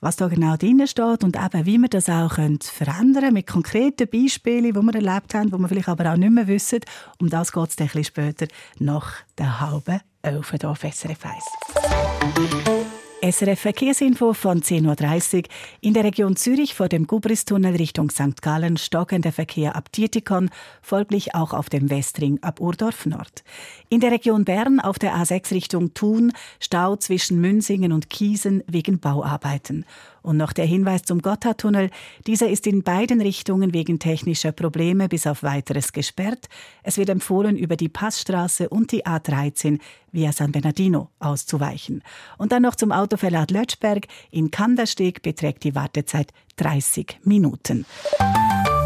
was 0.00 0.16
da 0.16 0.28
genau 0.28 0.56
drin 0.56 0.86
steht 0.86 1.24
und 1.24 1.36
eben, 1.36 1.66
wie 1.66 1.78
wir 1.78 1.88
das 1.88 2.08
auch 2.08 2.34
verändern 2.34 3.14
können, 3.14 3.34
mit 3.34 3.46
konkreten 3.46 4.08
Beispielen, 4.08 4.72
die 4.72 4.74
wir 4.74 4.94
erlebt 4.94 5.34
haben, 5.34 5.50
die 5.50 5.58
wir 5.58 5.68
vielleicht 5.68 5.88
aber 5.88 6.12
auch 6.12 6.16
nicht 6.16 6.32
mehr 6.32 6.46
wissen. 6.46 6.80
Um 7.18 7.28
das 7.28 7.52
geht 7.52 7.68
es 7.68 7.76
dann 7.76 8.04
später 8.04 8.46
nach 8.78 9.12
der 9.36 9.60
halben 9.60 10.00
Elf 10.22 10.50
hier 10.50 10.70
auf 10.70 10.80
SRF 10.80 11.24
1. 11.24 12.79
SRF 13.22 13.60
Verkehrsinfo 13.60 14.32
von 14.32 14.62
10.30 14.62 15.36
Uhr. 15.36 15.42
In 15.82 15.92
der 15.92 16.04
Region 16.04 16.36
Zürich 16.36 16.74
vor 16.74 16.88
dem 16.88 17.06
Gubristunnel 17.06 17.76
Richtung 17.76 18.08
St. 18.08 18.40
Gallen 18.40 18.78
stockender 18.78 19.30
Verkehr 19.30 19.76
ab 19.76 19.92
Dietikon, 19.92 20.48
folglich 20.80 21.34
auch 21.34 21.52
auf 21.52 21.68
dem 21.68 21.90
Westring 21.90 22.42
ab 22.42 22.60
Urdorf 22.60 23.04
Nord. 23.04 23.44
In 23.90 24.00
der 24.00 24.10
Region 24.10 24.46
Bern 24.46 24.80
auf 24.80 24.98
der 24.98 25.14
A6 25.16 25.50
Richtung 25.50 25.92
Thun 25.92 26.32
Stau 26.60 26.96
zwischen 26.96 27.42
Münsingen 27.42 27.92
und 27.92 28.08
Kiesen 28.08 28.64
wegen 28.66 29.00
Bauarbeiten. 29.00 29.84
Und 30.22 30.36
noch 30.36 30.52
der 30.52 30.66
Hinweis 30.66 31.02
zum 31.02 31.22
Gotthardtunnel. 31.22 31.90
Dieser 32.26 32.48
ist 32.48 32.66
in 32.66 32.82
beiden 32.82 33.20
Richtungen 33.20 33.72
wegen 33.72 33.98
technischer 33.98 34.52
Probleme 34.52 35.08
bis 35.08 35.26
auf 35.26 35.42
weiteres 35.42 35.92
gesperrt. 35.92 36.48
Es 36.82 36.98
wird 36.98 37.08
empfohlen, 37.08 37.56
über 37.56 37.76
die 37.76 37.88
Passstraße 37.88 38.68
und 38.68 38.92
die 38.92 39.06
A13 39.06 39.80
via 40.12 40.32
San 40.32 40.52
Bernardino 40.52 41.10
auszuweichen. 41.18 42.02
Und 42.38 42.52
dann 42.52 42.62
noch 42.62 42.74
zum 42.74 42.92
Autoverlad 42.92 43.50
Lötschberg. 43.50 44.06
In 44.30 44.50
Kandersteg 44.50 45.22
beträgt 45.22 45.64
die 45.64 45.74
Wartezeit 45.74 46.32
30 46.56 47.20
Minuten. 47.24 47.86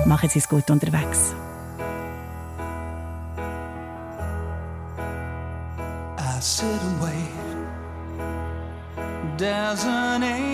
Machen 0.07 0.29
Sie 0.29 0.38
es 0.38 0.49
gut 0.49 0.70
unterwegs. 0.70 1.35
I 6.18 6.40
sit 6.40 6.64
and 6.64 7.01
wait. 7.01 7.44
There's 9.37 9.85
an 9.85 10.23
angel 10.23 10.54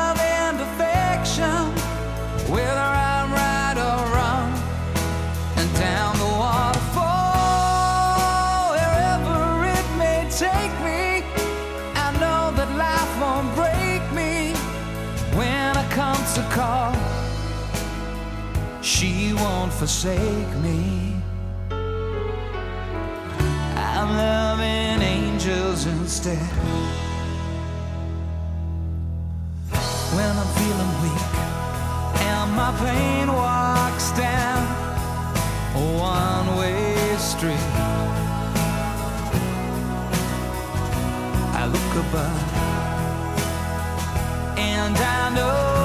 Won't 19.61 19.73
forsake 19.73 20.53
me. 20.63 21.15
I'm 23.77 24.09
loving 24.17 25.01
angels 25.03 25.85
instead. 25.85 26.49
When 30.15 30.31
I'm 30.41 30.51
feeling 30.59 30.93
weak 31.03 31.33
and 32.31 32.49
my 32.61 32.71
pain 32.85 33.27
walks 33.31 34.07
down 34.17 34.61
a 35.75 35.83
one 36.15 36.47
way 36.57 37.15
street, 37.31 37.69
I 41.61 41.63
look 41.75 41.91
above 42.05 42.41
and 44.57 44.97
I 44.97 45.35
know. 45.35 45.80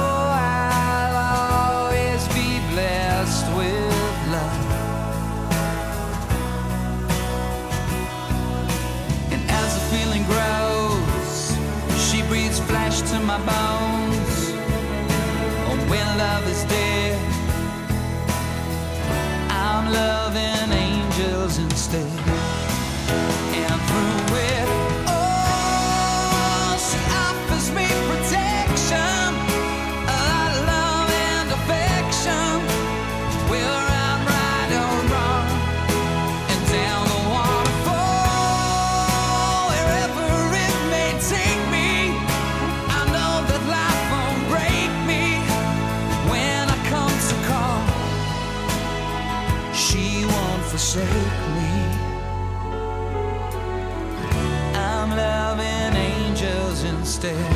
I'm 57.28 57.55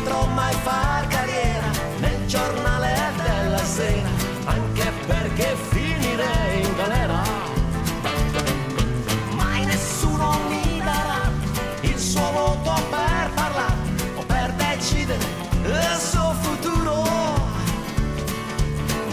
Potrò 0.00 0.24
mai 0.28 0.54
far 0.62 1.06
carriera 1.08 1.70
nel 1.98 2.26
giornale 2.26 2.94
della 3.22 3.62
sera, 3.62 4.08
anche 4.44 4.90
perché 5.06 5.54
finirei 5.68 6.62
in 6.62 6.74
galera 6.76 7.22
mai 9.32 9.64
nessuno 9.66 10.38
mi 10.48 10.78
darà 10.78 11.30
il 11.82 11.98
suo 11.98 12.30
voto 12.32 12.72
per 12.88 13.30
parlare 13.34 13.76
o 14.14 14.22
per 14.24 14.52
decidere 14.54 15.24
il 15.64 15.98
suo 15.98 16.34
futuro. 16.40 17.04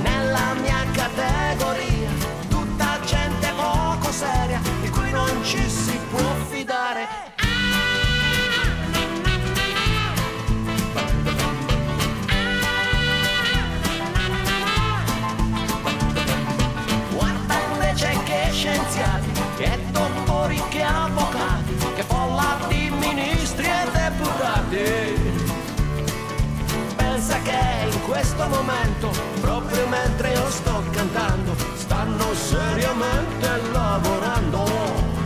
Nella 0.01 0.53
mia 0.61 0.85
categoria, 0.93 2.09
tutta 2.47 2.97
gente 3.05 3.51
poco 3.57 4.09
seria, 4.11 4.61
di 4.81 4.89
cui 4.89 5.11
non 5.11 5.43
ci 5.43 5.69
si 5.69 5.86
questo 28.37 28.49
momento, 28.49 29.11
proprio 29.41 29.87
mentre 29.87 30.31
io 30.31 30.49
sto 30.49 30.83
cantando, 30.91 31.55
stanno 31.75 32.33
seriamente 32.35 33.47
lavorando. 33.71 35.16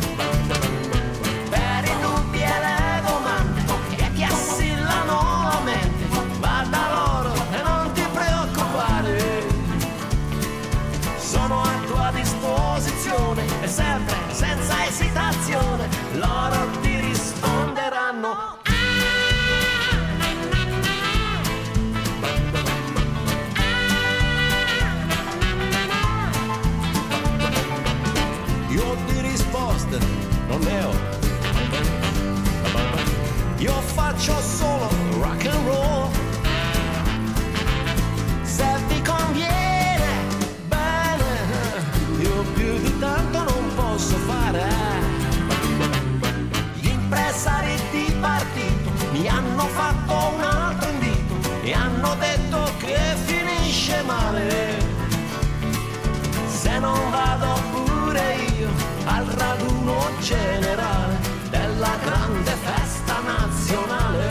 Al 59.06 59.26
raduno 59.26 60.10
generale 60.20 61.20
della 61.50 61.96
grande 62.04 62.52
festa 62.52 63.20
nazionale. 63.22 64.28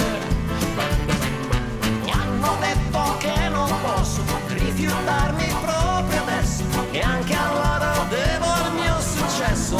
Mi 2.02 2.10
hanno 2.10 2.56
detto 2.60 3.16
che 3.18 3.48
non 3.48 3.68
posso 3.82 4.22
rifiutarmi 4.48 5.54
proprio 5.60 6.22
adesso 6.22 6.64
e 6.90 7.00
anche 7.00 7.34
allora 7.34 7.92
devo 8.08 8.46
il 8.66 8.72
mio 8.80 9.00
successo. 9.00 9.78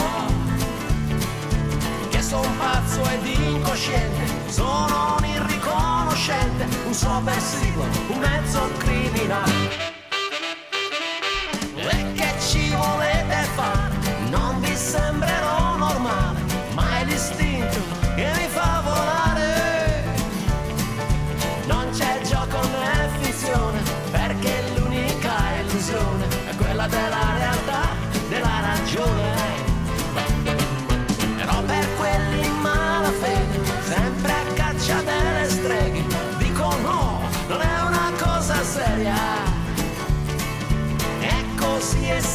Che 2.09 2.23
son 2.23 2.57
pazzo 2.59 3.03
ed 3.09 3.27
incosciente, 3.27 4.51
sono 4.51 5.17
un 5.19 5.25
irriconoscente, 5.25 6.67
un 6.87 6.95
sovversivo, 6.95 7.85
un 8.09 8.19
mezzo 8.19 8.71
criminale. 8.79 9.90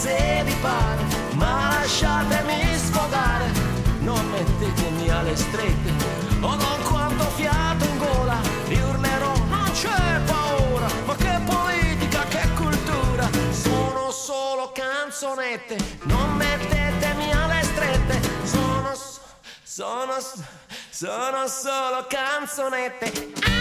Se 0.05 0.43
vi 0.45 0.55
pare, 0.61 1.01
ma 1.33 1.79
lasciatemi 1.79 2.77
sfogare, 2.77 3.51
non 4.01 4.23
mettetemi 4.29 5.09
alle 5.09 5.35
strette, 5.35 5.89
o 6.41 6.55
non 6.55 6.79
quanto 6.83 7.23
fiato 7.35 7.85
in 7.85 7.97
gola, 7.97 8.37
vi 8.67 8.79
urlerò, 8.79 9.33
non 9.49 9.71
c'è 9.71 10.21
paura, 10.27 10.87
ma 11.07 11.15
che 11.15 11.41
politica, 11.45 12.23
che 12.25 12.47
cultura, 12.53 13.27
sono 13.49 14.11
solo 14.11 14.71
canzonette, 14.73 15.75
non 16.03 16.35
mettetemi 16.35 17.31
alle 17.31 17.63
strette, 17.63 18.21
sono, 18.43 18.93
sono, 19.63 20.17
sono 20.91 21.47
solo 21.47 22.05
canzonette. 22.07 23.54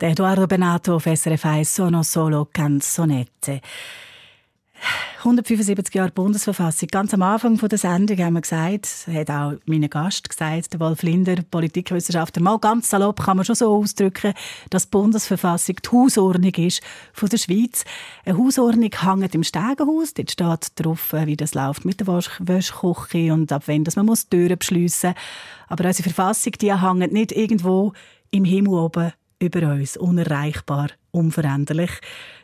Der 0.00 0.12
Eduardo 0.12 0.46
Benato 0.46 0.96
auf 0.96 1.04
SRF 1.04 1.44
1 1.44 1.74
«Sono 1.74 2.02
solo 2.02 2.48
canzonette». 2.50 3.60
175 5.18 5.94
Jahre 5.94 6.10
Bundesverfassung. 6.10 6.88
Ganz 6.88 7.12
am 7.12 7.20
Anfang 7.20 7.58
der 7.58 7.76
Sendung 7.76 8.16
haben 8.16 8.32
wir 8.32 8.40
gesagt, 8.40 8.88
hat 9.12 9.30
auch 9.30 9.52
mein 9.66 9.90
Gast 9.90 10.26
gesagt, 10.26 10.72
der 10.72 10.80
Wolf 10.80 11.02
Linder, 11.02 11.36
Politikwissenschaftler, 11.50 12.42
mal 12.42 12.58
ganz 12.58 12.88
salopp 12.88 13.22
kann 13.22 13.36
man 13.36 13.44
schon 13.44 13.56
so 13.56 13.76
ausdrücken, 13.76 14.32
dass 14.70 14.84
die 14.84 14.90
Bundesverfassung 14.92 15.76
die 15.84 15.88
Hausordnung 15.90 16.54
ist 16.54 16.80
von 17.12 17.28
der 17.28 17.36
Schweiz. 17.36 17.84
Eine 18.24 18.38
Hausordnung 18.38 18.90
hängt 19.02 19.34
im 19.34 19.44
Stegenhaus, 19.44 20.14
dort 20.14 20.30
steht 20.30 20.72
drauf, 20.76 21.12
wie 21.12 21.36
das 21.36 21.52
läuft 21.52 21.84
mit 21.84 22.00
der 22.00 22.06
Wäschküche 22.06 23.34
und 23.34 23.52
ab 23.52 23.64
wann 23.66 23.84
dass 23.84 23.96
man 23.96 24.06
muss 24.06 24.30
Türen 24.30 24.58
beschliessen 24.58 25.12
Aber 25.68 25.84
unsere 25.84 26.08
Verfassung, 26.08 26.54
die 26.58 26.72
hängt 26.72 27.12
nicht 27.12 27.32
irgendwo 27.32 27.92
im 28.30 28.46
Himmel 28.46 28.72
oben 28.72 29.12
über 29.40 29.72
uns, 29.72 29.96
unerreichbar, 29.96 30.88
unveränderlich, 31.10 31.90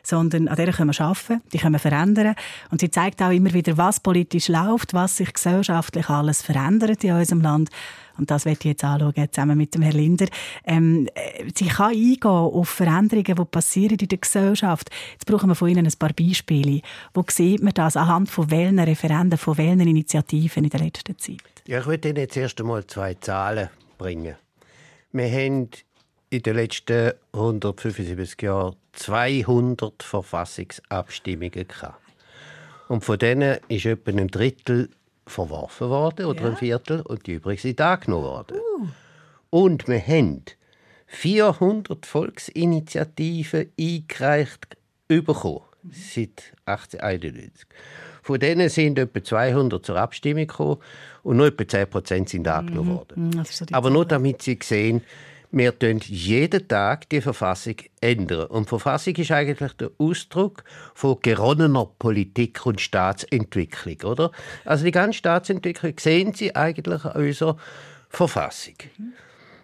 sondern 0.03 0.47
an 0.47 0.55
der 0.55 0.73
können 0.73 0.91
wir 0.91 1.01
arbeiten, 1.01 1.41
die 1.53 1.59
können 1.59 1.75
wir 1.75 1.79
verändern 1.79 2.35
und 2.71 2.81
sie 2.81 2.89
zeigt 2.89 3.21
auch 3.21 3.31
immer 3.31 3.53
wieder, 3.53 3.77
was 3.77 3.99
politisch 3.99 4.47
läuft, 4.47 4.93
was 4.93 5.17
sich 5.17 5.33
gesellschaftlich 5.33 6.09
alles 6.09 6.41
verändert 6.41 7.03
in 7.03 7.13
unserem 7.13 7.41
Land 7.41 7.69
und 8.17 8.31
das 8.31 8.45
werde 8.45 8.59
ich 8.59 8.65
jetzt 8.65 8.83
anschauen, 8.83 9.27
zusammen 9.31 9.57
mit 9.57 9.75
dem 9.75 9.83
Herrn 9.83 9.95
Linder. 9.95 10.25
Ähm, 10.65 11.07
sie 11.55 11.67
kann 11.67 11.91
eingehen 11.91 12.23
auf 12.23 12.69
Veränderungen, 12.69 13.35
die 13.35 13.45
passieren 13.45 13.97
in 13.99 14.07
der 14.07 14.17
Gesellschaft. 14.17 14.89
Jetzt 15.13 15.25
brauchen 15.25 15.49
wir 15.49 15.55
von 15.55 15.69
Ihnen 15.69 15.85
ein 15.85 15.93
paar 15.97 16.13
Beispiele. 16.13 16.81
Wo 17.13 17.23
sieht 17.29 17.61
man 17.61 17.73
das 17.73 17.95
anhand 17.95 18.29
von 18.29 18.49
welchen 18.49 18.79
Referenden, 18.79 19.37
von 19.37 19.57
welchen 19.57 19.81
Initiativen 19.81 20.63
in 20.63 20.69
der 20.69 20.79
letzten 20.79 21.17
Zeit? 21.17 21.37
Ja, 21.67 21.79
ich 21.79 21.85
würde 21.85 22.09
Ihnen 22.09 22.17
jetzt 22.17 22.37
erst 22.37 22.59
einmal 22.59 22.85
zwei 22.87 23.13
Zahlen 23.15 23.69
bringen. 23.97 24.35
Wir 25.11 25.29
haben 25.29 25.69
in 26.29 26.43
den 26.43 26.55
letzten 26.55 27.13
175 27.33 28.41
Jahren 28.41 28.75
200 28.93 30.03
Verfassungsabstimmungen 30.03 31.67
gehabt. 31.67 32.01
Und 32.87 33.03
von 33.03 33.17
denen 33.17 33.57
ist 33.67 33.85
etwa 33.85 34.11
ein 34.11 34.27
Drittel 34.27 34.89
verworfen 35.25 35.89
worden 35.89 36.25
oder 36.25 36.41
ja. 36.41 36.47
ein 36.47 36.57
Viertel 36.57 37.01
und 37.01 37.27
die 37.27 37.33
übrigen 37.33 37.61
sind 37.61 37.81
angenommen 37.81 38.23
worden. 38.23 38.57
Uh. 38.79 38.87
Und 39.49 39.87
wir 39.87 39.99
haben 39.99 40.43
400 41.07 42.05
Volksinitiativen 42.05 43.71
eingereicht 43.79 44.77
bekommen, 45.07 45.61
seit 45.91 46.53
1891. 46.65 47.65
Von 48.21 48.39
denen 48.39 48.67
sind 48.67 48.99
etwa 48.99 49.23
200 49.23 49.85
zur 49.85 49.95
Abstimmung 49.97 50.47
gekommen 50.47 50.77
und 51.23 51.37
nur 51.37 51.47
etwa 51.47 52.03
10 52.03 52.27
sind 52.27 52.47
angenommen 52.47 52.89
mhm. 52.89 52.95
worden. 52.95 53.29
Mhm. 53.29 53.45
So 53.45 53.65
Aber 53.71 53.89
nur 53.89 54.05
damit 54.05 54.41
Sie 54.41 54.59
sehen, 54.61 55.01
wir 55.51 55.77
tun 55.77 55.99
jeden 56.05 56.67
Tag 56.67 57.09
die 57.09 57.21
Verfassung 57.21 57.75
ändern. 58.01 58.47
Und 58.47 58.65
die 58.65 58.69
Verfassung 58.69 59.15
ist 59.15 59.31
eigentlich 59.31 59.73
der 59.73 59.91
Ausdruck 59.97 60.63
von 60.93 61.17
geronnener 61.21 61.87
Politik 61.97 62.65
und 62.65 62.81
Staatsentwicklung, 62.81 64.11
oder? 64.11 64.31
Also 64.65 64.85
die 64.85 64.91
ganze 64.91 65.17
Staatsentwicklung 65.17 65.93
sehen 65.99 66.33
Sie 66.33 66.55
eigentlich 66.55 67.05
an 67.05 67.23
unserer 67.23 67.57
Verfassung. 68.09 68.75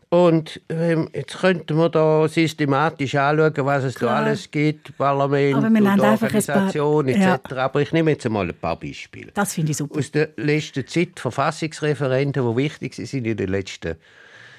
Und 0.09 0.61
ähm, 0.69 1.09
jetzt 1.11 1.39
könnten 1.39 1.75
wir 1.75 1.89
da 1.89 2.27
systematisch 2.27 3.15
anschauen, 3.15 3.65
was 3.65 3.83
es 3.83 3.95
Klar. 3.95 4.19
da 4.21 4.25
alles 4.27 4.51
gibt, 4.51 4.95
Parlament 4.95 5.55
und 5.55 5.99
Organisation 5.99 7.07
etc. 7.07 7.19
Ja. 7.19 7.39
Aber 7.57 7.81
ich 7.81 7.91
nehme 7.91 8.11
jetzt 8.11 8.29
mal 8.29 8.47
ein 8.47 8.53
paar 8.53 8.79
Beispiele. 8.79 9.31
Das 9.33 9.55
finde 9.55 9.71
ich 9.71 9.77
super. 9.77 9.97
Aus 9.97 10.11
der 10.11 10.29
letzten 10.37 10.85
Zeit 10.85 11.19
Verfassungsreferenten, 11.19 12.47
die 12.47 12.55
wichtig 12.55 12.93
sind 12.93 13.25
in 13.25 13.37
den 13.37 13.49
letzten 13.49 13.95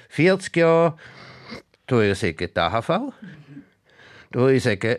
40 0.09 0.55
Jahren, 0.55 0.93
da 1.87 1.95
würde 1.95 2.11
ich 2.11 2.19
sagen 2.19 2.37
die 2.37 2.59
AHV, 2.59 2.87
da 2.87 4.39
würde 4.39 4.55
ich 4.55 4.63
sagen 4.63 4.97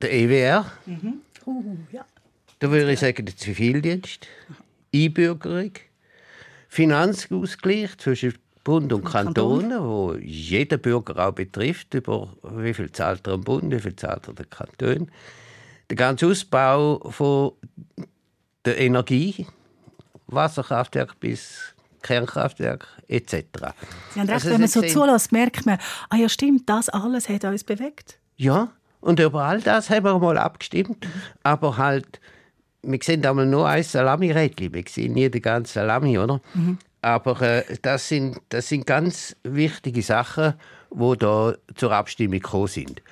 der 0.00 0.12
EWR, 0.12 0.66
mhm. 0.86 1.20
uh, 1.46 1.76
ja. 1.92 2.04
da 2.58 2.70
würde 2.70 2.92
ich 2.92 3.00
sagen 3.00 3.24
der 3.24 3.36
Zivildienst, 3.36 4.26
Einbürgerung, 4.94 5.72
Finanzausgleich 6.68 7.96
zwischen 7.98 8.34
Bund 8.64 8.92
und 8.92 9.04
Kantonen, 9.04 9.82
wo 9.82 10.14
jeder 10.14 10.76
Bürger 10.76 11.26
auch 11.26 11.32
betrifft, 11.32 11.94
über 11.94 12.34
wie 12.42 12.74
viel 12.74 12.92
zahlt 12.92 13.26
er 13.26 13.34
am 13.34 13.40
Bund, 13.42 13.72
wie 13.72 13.80
viel 13.80 13.96
zahlt 13.96 14.28
er 14.28 14.34
den 14.34 14.50
Kanton. 14.50 15.10
Der 15.88 15.96
ganze 15.96 16.26
Ausbau 16.26 16.98
von 17.10 17.52
der 18.66 18.78
Energie, 18.78 19.46
Wasserkraftwerk 20.26 21.18
bis 21.18 21.74
Kernkraftwerk 22.02 22.86
etc. 23.08 23.32
Sie 24.14 24.20
haben 24.20 24.28
recht, 24.28 24.30
also, 24.30 24.50
wenn 24.50 24.60
man 24.60 24.68
so 24.68 24.82
zulässt, 24.82 25.32
merkt 25.32 25.66
man, 25.66 25.78
ah 26.10 26.16
ja 26.16 26.28
stimmt, 26.28 26.68
das 26.68 26.88
alles 26.88 27.28
hat 27.28 27.44
uns 27.44 27.64
bewegt. 27.64 28.18
Ja, 28.36 28.68
und 29.00 29.20
über 29.20 29.42
all 29.44 29.60
das 29.60 29.90
haben 29.90 30.04
wir 30.04 30.18
mal 30.18 30.38
abgestimmt, 30.38 31.04
mhm. 31.04 31.22
aber 31.42 31.76
halt, 31.76 32.20
wir 32.82 32.98
sehen 33.02 33.24
einmal 33.24 33.46
nur 33.46 33.68
ein 33.68 33.82
Salami-Rädchen, 33.82 34.72
wir 34.72 34.84
sehen 34.88 35.12
nie 35.12 35.30
die 35.30 35.40
ganze 35.40 35.74
Salami, 35.74 36.18
oder? 36.18 36.40
Mhm. 36.54 36.78
Aber 37.00 37.40
äh, 37.42 37.64
das, 37.82 38.08
sind, 38.08 38.40
das 38.48 38.68
sind 38.68 38.86
ganz 38.86 39.36
wichtige 39.44 40.02
Sachen, 40.02 40.54
die 40.90 41.16
da 41.18 41.54
zur 41.76 41.92
Abstimmung 41.92 42.40
gekommen 42.40 42.66
sind. 42.66 43.02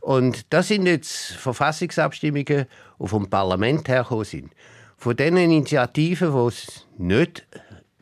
Und 0.00 0.52
das 0.52 0.68
sind 0.68 0.86
jetzt 0.86 1.32
Verfassungsabstimmungen, 1.32 2.66
die 2.98 3.08
vom 3.08 3.28
Parlament 3.28 3.88
hergekommen 3.88 4.24
sind. 4.24 4.52
Von 4.96 5.16
den 5.16 5.36
Initiativen, 5.36 6.32
die 6.32 6.48
es 6.48 6.86
nicht 6.98 7.46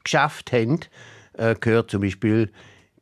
geschafft 0.05 0.53
haben, 0.53 0.81
äh, 1.35 1.55
gehört 1.55 1.91
zum 1.91 2.03
Beispiel 2.03 2.51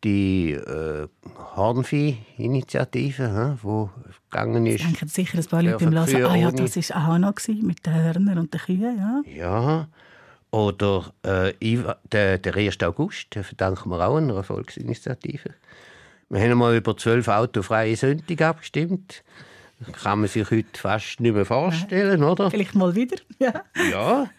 die 0.05 0.53
äh, 0.53 1.09
Hornvieh-Initiative, 1.57 3.59
die 3.63 3.89
gegangen 4.31 4.67
ist. 4.67 4.81
Ich 4.81 4.87
denke 4.87 5.09
sicher 5.09 5.39
ein 5.39 5.45
paar 5.45 5.63
Leute 5.63 5.85
beim 5.85 5.93
Lassen, 5.93 6.25
ah 6.25 6.35
ja, 6.35 6.51
das 6.51 6.77
war 6.77 7.11
auch 7.11 7.19
noch 7.19 7.35
mit 7.63 7.85
den 7.85 7.95
Hörnern 7.95 8.39
und 8.39 8.55
den 8.55 8.61
Kühen, 8.61 8.99
ja. 8.99 9.23
Ja, 9.37 9.89
oder 10.51 11.13
äh, 11.23 11.53
der, 12.11 12.39
der 12.39 12.57
1. 12.57 12.83
August, 12.83 13.35
den 13.35 13.45
verdanken 13.45 13.91
wir 13.91 14.07
auch 14.07 14.17
einer 14.17 14.43
Volksinitiative. 14.43 15.51
Wir 16.29 16.41
haben 16.41 16.59
mal 16.59 16.77
über 16.77 16.97
zwölf 16.97 17.29
autofreie 17.29 17.97
Sonntage 17.97 18.47
abgestimmt. 18.47 19.23
Das 19.81 20.03
kann 20.03 20.21
man 20.21 20.29
sich 20.29 20.51
heute 20.51 20.79
fast 20.79 21.21
nicht 21.21 21.35
mehr 21.35 21.47
vorstellen, 21.47 22.23
oder? 22.23 22.51
Vielleicht 22.51 22.75
mal 22.75 22.95
wieder, 22.95 23.17
ja. 23.39 23.65
Ja, 23.91 24.31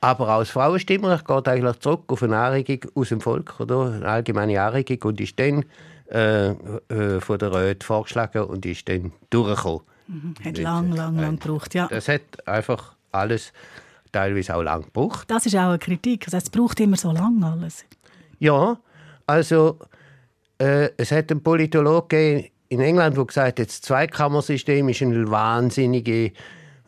aber 0.00 0.28
als 0.28 0.50
Frauenstimmrecht 0.50 1.26
geht 1.26 1.48
eigentlich 1.48 1.78
zurück 1.80 2.04
auf 2.08 2.22
eine 2.22 2.36
Anregung 2.38 2.90
aus 2.94 3.08
dem 3.08 3.20
Volk, 3.20 3.58
oder? 3.58 3.92
eine 3.92 4.06
allgemeine 4.06 4.60
Anregung, 4.60 5.10
und 5.10 5.20
ist 5.20 5.38
dann 5.38 5.64
äh, 6.10 6.50
äh, 6.50 7.20
von 7.20 7.38
der 7.38 7.52
Röth 7.52 7.84
vorgeschlagen 7.84 8.44
und 8.44 8.64
ist 8.64 8.88
dann 8.88 9.12
durchgekommen. 9.30 9.82
Mhm. 10.06 10.34
Hat 10.44 10.58
lang, 10.58 10.92
lang, 10.92 11.18
lang 11.18 11.38
gebraucht, 11.38 11.74
ja. 11.74 11.86
Das 11.88 12.08
hat 12.08 12.46
einfach 12.46 12.94
alles 13.12 13.52
teilweise 14.12 14.54
auch 14.54 14.62
lang 14.62 14.84
gebraucht. 14.84 15.30
Das 15.30 15.46
ist 15.46 15.54
auch 15.54 15.68
eine 15.68 15.78
Kritik. 15.78 16.26
Also 16.26 16.38
es 16.38 16.48
braucht 16.48 16.80
immer 16.80 16.96
so 16.96 17.12
lange 17.12 17.46
alles. 17.46 17.84
Ja, 18.38 18.78
also 19.26 19.78
äh, 20.58 20.90
es 20.96 21.12
hat 21.12 21.30
einen 21.30 21.42
Politologen 21.42 22.46
in 22.68 22.80
England, 22.80 23.16
der 23.16 23.24
gesagt 23.24 23.60
hat, 23.60 23.68
das 23.68 23.80
Zweikammersystem 23.80 24.88
ist 24.88 25.02
eine 25.02 25.30
wahnsinnige 25.30 26.32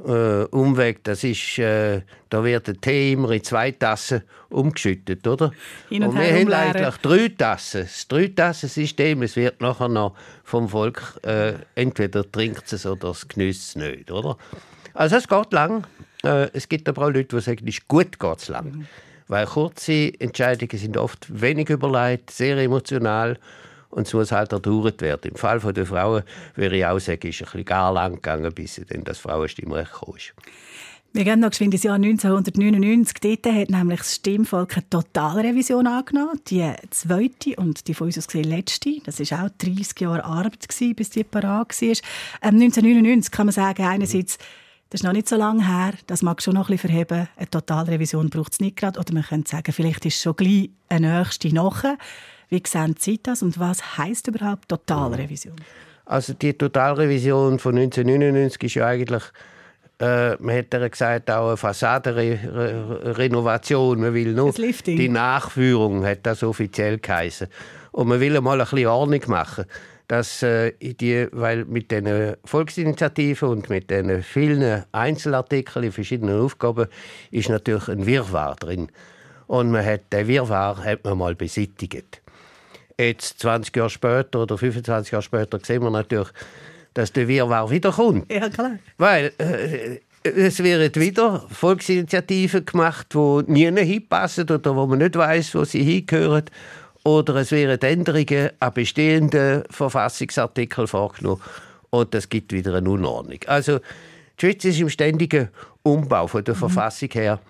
äh, 0.07 0.45
Umweg, 0.51 1.05
das 1.05 1.25
ist, 1.25 1.59
äh, 1.59 2.03
da 2.29 2.45
wird 2.45 2.67
der 2.67 2.81
Tee 2.81 3.13
immer 3.13 3.31
in 3.31 3.43
zwei 3.43 3.71
Tassen 3.71 4.23
umgeschüttet, 4.49 5.27
oder? 5.27 5.53
und, 5.91 6.03
und 6.03 6.15
wir 6.15 6.41
haben 6.41 6.53
eigentlich 6.53 6.97
drei 6.99 7.29
Tassen. 7.29 7.83
Das 7.83 8.09
Drei-Tassen-System, 8.09 9.23
es 9.23 9.37
wird 9.37 9.61
nachher 9.61 9.89
noch 9.89 10.15
vom 10.45 10.69
Volk, 10.69 11.19
äh, 11.23 11.55
entweder 11.75 12.31
trinkt 12.31 12.73
es 12.73 12.87
oder 12.87 13.11
es 13.11 13.29
genießt 13.29 13.63
es 13.63 13.77
nicht, 13.77 14.11
oder? 14.11 14.37
Also 14.95 15.17
es 15.17 15.29
geht 15.29 15.53
lang. 15.53 15.87
Äh, 16.25 16.49
es 16.53 16.69
gibt 16.69 16.89
aber 16.89 17.07
auch 17.07 17.11
Leute, 17.11 17.37
die 17.37 17.41
sagen, 17.41 17.67
es 17.67 17.75
ist 17.77 17.89
gut 17.89 18.19
geht 18.19 18.39
es 18.39 18.49
lang. 18.49 18.73
Mhm. 18.73 18.87
Weil 19.29 19.47
kurze 19.47 20.13
Entscheidungen 20.19 20.77
sind 20.77 20.97
oft 20.97 21.29
wenig 21.41 21.71
überlegt, 21.71 22.31
sehr 22.31 22.57
emotional 22.59 23.39
und 23.91 24.07
es 24.07 24.15
muss 24.15 24.33
halt 24.33 24.53
erdauert 24.53 25.03
werden. 25.03 25.33
Im 25.33 25.37
Fall 25.37 25.61
der 25.61 25.87
Frauen 25.87 26.23
würde 26.55 26.77
ich 26.77 26.87
auch 26.87 26.99
sagen, 26.99 27.29
ist 27.29 27.55
ein 27.55 27.65
gar 27.65 27.93
lang 27.93 28.15
gegangen, 28.15 28.53
bis 28.53 28.81
dann 28.89 29.05
das 29.05 29.19
Frauenstimmrecht 29.19 29.93
kam. 29.93 30.15
Wir 31.13 31.25
gehen 31.25 31.41
noch 31.41 31.51
ins 31.61 31.83
Jahr 31.83 31.97
1999. 31.97 33.15
Dort 33.21 33.47
hat 33.47 33.71
nämlich 33.71 33.99
das 33.99 34.15
Stimmvolk 34.15 34.77
eine 34.77 34.89
Totalrevision 34.91 35.89
angenommen. 35.89 36.41
Die 36.47 36.73
zweite 36.91 37.57
und 37.57 37.89
die 37.89 37.95
von 37.95 38.07
uns 38.07 38.19
aus 38.19 38.29
gesehen 38.29 38.49
letzte. 38.49 39.01
Das 39.05 39.19
war 39.19 39.47
auch 39.47 39.51
30 39.59 39.99
Jahre 39.99 40.25
Arbeit, 40.25 40.69
bis 40.95 41.11
die 41.11 41.25
parat 41.25 41.83
war. 41.83 41.89
Ähm, 41.89 42.61
1999 42.61 43.33
kann 43.33 43.47
man 43.47 43.53
sagen, 43.53 43.83
einerseits, 43.83 44.39
das 44.91 45.01
ist 45.01 45.05
noch 45.05 45.13
nicht 45.13 45.29
so 45.29 45.35
lange 45.35 45.67
her, 45.67 45.95
das 46.07 46.23
mag 46.23 46.41
schon 46.43 46.55
noch 46.55 46.69
ein 46.69 46.77
bisschen 46.77 46.91
verheben. 46.91 47.29
Eine 47.35 47.51
Totalrevision 47.51 48.31
braucht 48.31 48.53
es 48.53 48.61
nicht 48.61 48.77
gerade. 48.77 49.01
Oder 49.01 49.13
man 49.13 49.25
könnte 49.25 49.51
sagen, 49.51 49.73
vielleicht 49.73 50.07
ist 50.07 50.23
schon 50.23 50.37
gleich 50.37 50.71
eine 50.89 51.19
nächste 51.19 51.53
nachher. 51.53 51.99
Wie 52.51 52.63
sehen 52.67 52.97
Sie 52.99 53.19
das 53.23 53.43
und 53.43 53.59
was 53.59 53.97
heißt 53.97 54.29
überhaupt 54.29 54.69
Totalrevision? 54.69 55.57
Also 56.05 56.35
die 56.35 56.53
Totalrevision 56.53 57.59
von 57.59 57.79
1999 57.79 58.63
ist 58.65 58.75
ja 58.75 58.87
eigentlich 58.87 59.23
äh, 60.01 60.37
man 60.37 60.65
ja 60.73 60.89
gesagt, 60.89 61.31
auch 61.31 61.49
eine 61.49 61.57
Fassadenrenovation. 61.57 64.01
Man 64.01 64.15
will 64.15 64.33
nur 64.33 64.53
die 64.53 65.09
Nachführung, 65.09 66.05
hat 66.05 66.21
das 66.25 66.43
offiziell 66.43 66.99
geheißen. 66.99 67.47
Und 67.93 68.09
man 68.09 68.19
will 68.19 68.41
mal 68.41 68.61
ein 68.61 68.67
bisschen 68.67 68.89
Ordnung 68.89 69.23
machen. 69.29 69.67
dass 70.09 70.43
äh, 70.43 70.73
die, 70.81 71.29
weil 71.31 71.67
mit 71.67 71.93
den 71.93 72.35
Volksinitiativen 72.45 73.49
und 73.49 73.71
mit 73.71 73.91
den 73.91 74.25
vielen 74.25 74.83
Einzelartikeln 74.91 75.85
in 75.85 75.93
verschiedenen 75.93 76.41
Aufgaben 76.41 76.89
ist 77.31 77.49
natürlich 77.49 77.87
ein 77.87 78.07
Wirrwarr 78.07 78.57
drin. 78.57 78.89
Und 79.47 79.71
man 79.71 79.87
hat 79.87 80.13
den 80.13 80.27
Wirrwarr 80.27 80.83
hat 80.83 81.05
man 81.05 81.19
mal 81.19 81.37
besittigt. 81.37 82.20
Jetzt 83.01 83.39
20 83.41 83.75
Jahre 83.75 83.91
später 83.91 84.43
oder 84.43 84.59
25 84.59 85.13
Jahre 85.13 85.23
später 85.23 85.59
sehen 85.63 85.83
wir 85.83 85.91
natürlich, 85.91 86.29
dass 86.95 87.13
der 87.13 87.29
Wirrwarr 87.29 87.71
wiederkommt. 87.71 88.31
Ja, 88.31 88.49
klar. 88.51 88.73
Weil 88.99 89.33
äh, 89.39 90.01
es 90.23 90.63
werden 90.63 90.95
wieder 91.01 91.47
Volksinitiativen 91.51 92.67
gemacht, 92.67 93.07
die 93.15 93.43
nie 93.47 93.85
hinpassen 93.85 94.51
oder 94.51 94.77
wo 94.77 94.87
man 94.87 94.99
nicht 94.99 95.17
weiß, 95.17 95.55
wo 95.55 95.65
sie 95.65 95.83
hingehören. 95.83 96.45
Oder 97.03 97.37
es 97.37 97.53
werden 97.53 97.81
Änderungen 97.81 98.51
an 98.61 98.75
bestehenden 98.75 99.65
Verfassungsartikeln 99.71 100.87
vorgenommen. 100.87 101.41
Und 101.89 102.13
das 102.13 102.29
gibt 102.29 102.53
wieder 102.53 102.75
eine 102.75 102.91
Unordnung. 102.91 103.39
Also, 103.47 103.79
die 103.79 104.47
Schweiz 104.47 104.65
ist 104.65 104.81
im 104.81 104.91
ständigen 104.91 105.49
Umbau 105.83 106.27
von 106.27 106.45
der 106.45 106.55
mhm. 106.55 106.59
Verfassung 106.59 107.09
her. 107.13 107.41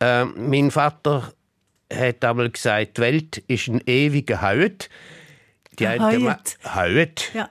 Ähm, 0.00 0.32
mein 0.48 0.70
Vater 0.70 1.34
hat 1.92 2.24
einmal 2.24 2.50
gesagt, 2.50 2.96
die 2.96 3.00
Welt 3.02 3.38
ist 3.46 3.68
ein 3.68 3.80
ewiger 3.86 4.42
Haut. 4.42 4.88
Die 5.78 5.86
eine 5.86 6.38
Haut. 6.74 7.30
Ja. 7.34 7.48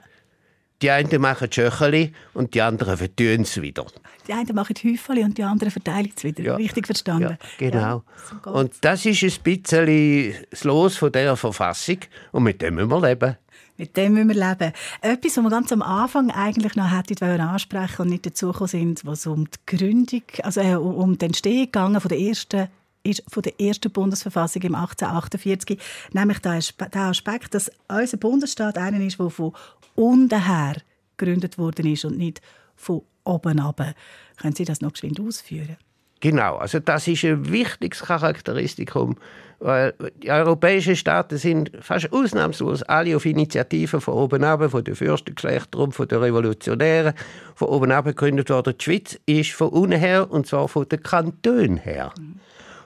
Die 0.82 0.90
einen 0.90 1.20
machen 1.20 1.52
Schöcheli 1.52 2.12
und 2.32 2.54
die 2.54 2.62
anderen 2.62 2.96
vertun 2.96 3.42
es 3.42 3.60
wieder. 3.60 3.86
Die 4.26 4.32
einen 4.32 4.54
machen 4.54 4.74
Häufchen 4.82 5.24
und 5.24 5.36
die 5.36 5.42
anderen 5.42 5.70
verteilen 5.70 6.12
es 6.16 6.24
wieder. 6.24 6.42
Ja. 6.42 6.54
Richtig 6.54 6.86
verstanden. 6.86 7.36
Ja, 7.38 7.68
genau. 7.70 8.02
Ja, 8.44 8.50
und 8.52 8.72
das 8.80 9.04
ist 9.04 9.22
ein 9.22 9.42
bisschen 9.42 10.34
das 10.50 10.64
Los 10.64 10.96
von 10.96 11.12
dieser 11.12 11.36
Verfassung 11.36 11.98
und 12.32 12.44
mit 12.44 12.62
dem 12.62 12.76
müssen 12.76 12.90
wir 12.90 13.00
leben. 13.00 13.36
Mit 13.76 13.96
dem 13.96 14.14
müssen 14.14 14.28
wir 14.28 14.48
leben. 14.48 14.72
Etwas, 15.02 15.36
was 15.36 15.42
wir 15.42 15.50
ganz 15.50 15.72
am 15.72 15.82
Anfang 15.82 16.30
eigentlich 16.30 16.76
noch 16.76 16.90
hätten 16.90 17.22
ansprechen 17.24 18.02
und 18.02 18.08
nicht 18.08 18.24
dazugekommen 18.24 18.68
sind, 18.68 19.04
was 19.04 19.26
um 19.26 19.46
die 19.50 19.76
Gründung, 19.76 20.22
also 20.42 20.60
äh, 20.60 20.76
um 20.76 21.18
die 21.18 21.26
Entstehung 21.26 21.64
gegangen 21.64 22.00
von 22.00 22.08
der 22.08 22.20
ersten 22.20 22.68
ist 23.02 23.22
von 23.28 23.42
der 23.42 23.60
ersten 23.60 23.90
Bundesverfassung 23.90 24.62
im 24.62 24.74
1848, 24.74 25.78
nämlich 26.12 26.38
der 26.40 26.60
Aspekt, 26.94 27.54
dass 27.54 27.70
unser 27.88 28.16
Bundesstaat 28.16 28.78
einer 28.78 29.00
ist, 29.00 29.18
der 29.18 29.30
von 29.30 29.52
unten 29.94 30.46
her 30.46 30.76
gegründet 31.16 31.58
worden 31.58 31.86
ist 31.86 32.04
und 32.04 32.18
nicht 32.18 32.40
von 32.76 33.02
oben 33.24 33.60
ab. 33.60 33.94
Können 34.36 34.54
Sie 34.54 34.64
das 34.64 34.80
noch 34.80 34.92
geschwind 34.92 35.20
ausführen? 35.20 35.76
Genau, 36.20 36.56
also 36.56 36.80
das 36.80 37.08
ist 37.08 37.24
ein 37.24 37.50
wichtiges 37.50 38.00
Charakteristikum, 38.00 39.16
weil 39.58 39.94
die 40.22 40.30
europäischen 40.30 40.94
Staaten 40.94 41.38
sind 41.38 41.70
fast 41.80 42.12
ausnahmslos 42.12 42.82
alle 42.82 43.16
auf 43.16 43.24
Initiativen 43.24 44.02
von 44.02 44.14
oben 44.14 44.44
ab, 44.44 44.70
von 44.70 44.84
den 44.84 44.96
Fürstengeschlechtern, 44.96 45.92
von 45.92 46.08
den 46.08 46.18
Revolutionären, 46.18 47.14
von 47.54 47.68
oben 47.68 47.90
ab 47.90 48.04
gegründet 48.04 48.50
worden. 48.50 48.74
Die 48.78 48.84
Schweiz 48.84 49.18
ist 49.24 49.52
von 49.52 49.70
unten 49.70 49.98
her, 49.98 50.30
und 50.30 50.46
zwar 50.46 50.68
von 50.68 50.86
den 50.86 51.02
Kantonen 51.02 51.78
her. 51.78 52.12
Mhm. 52.18 52.40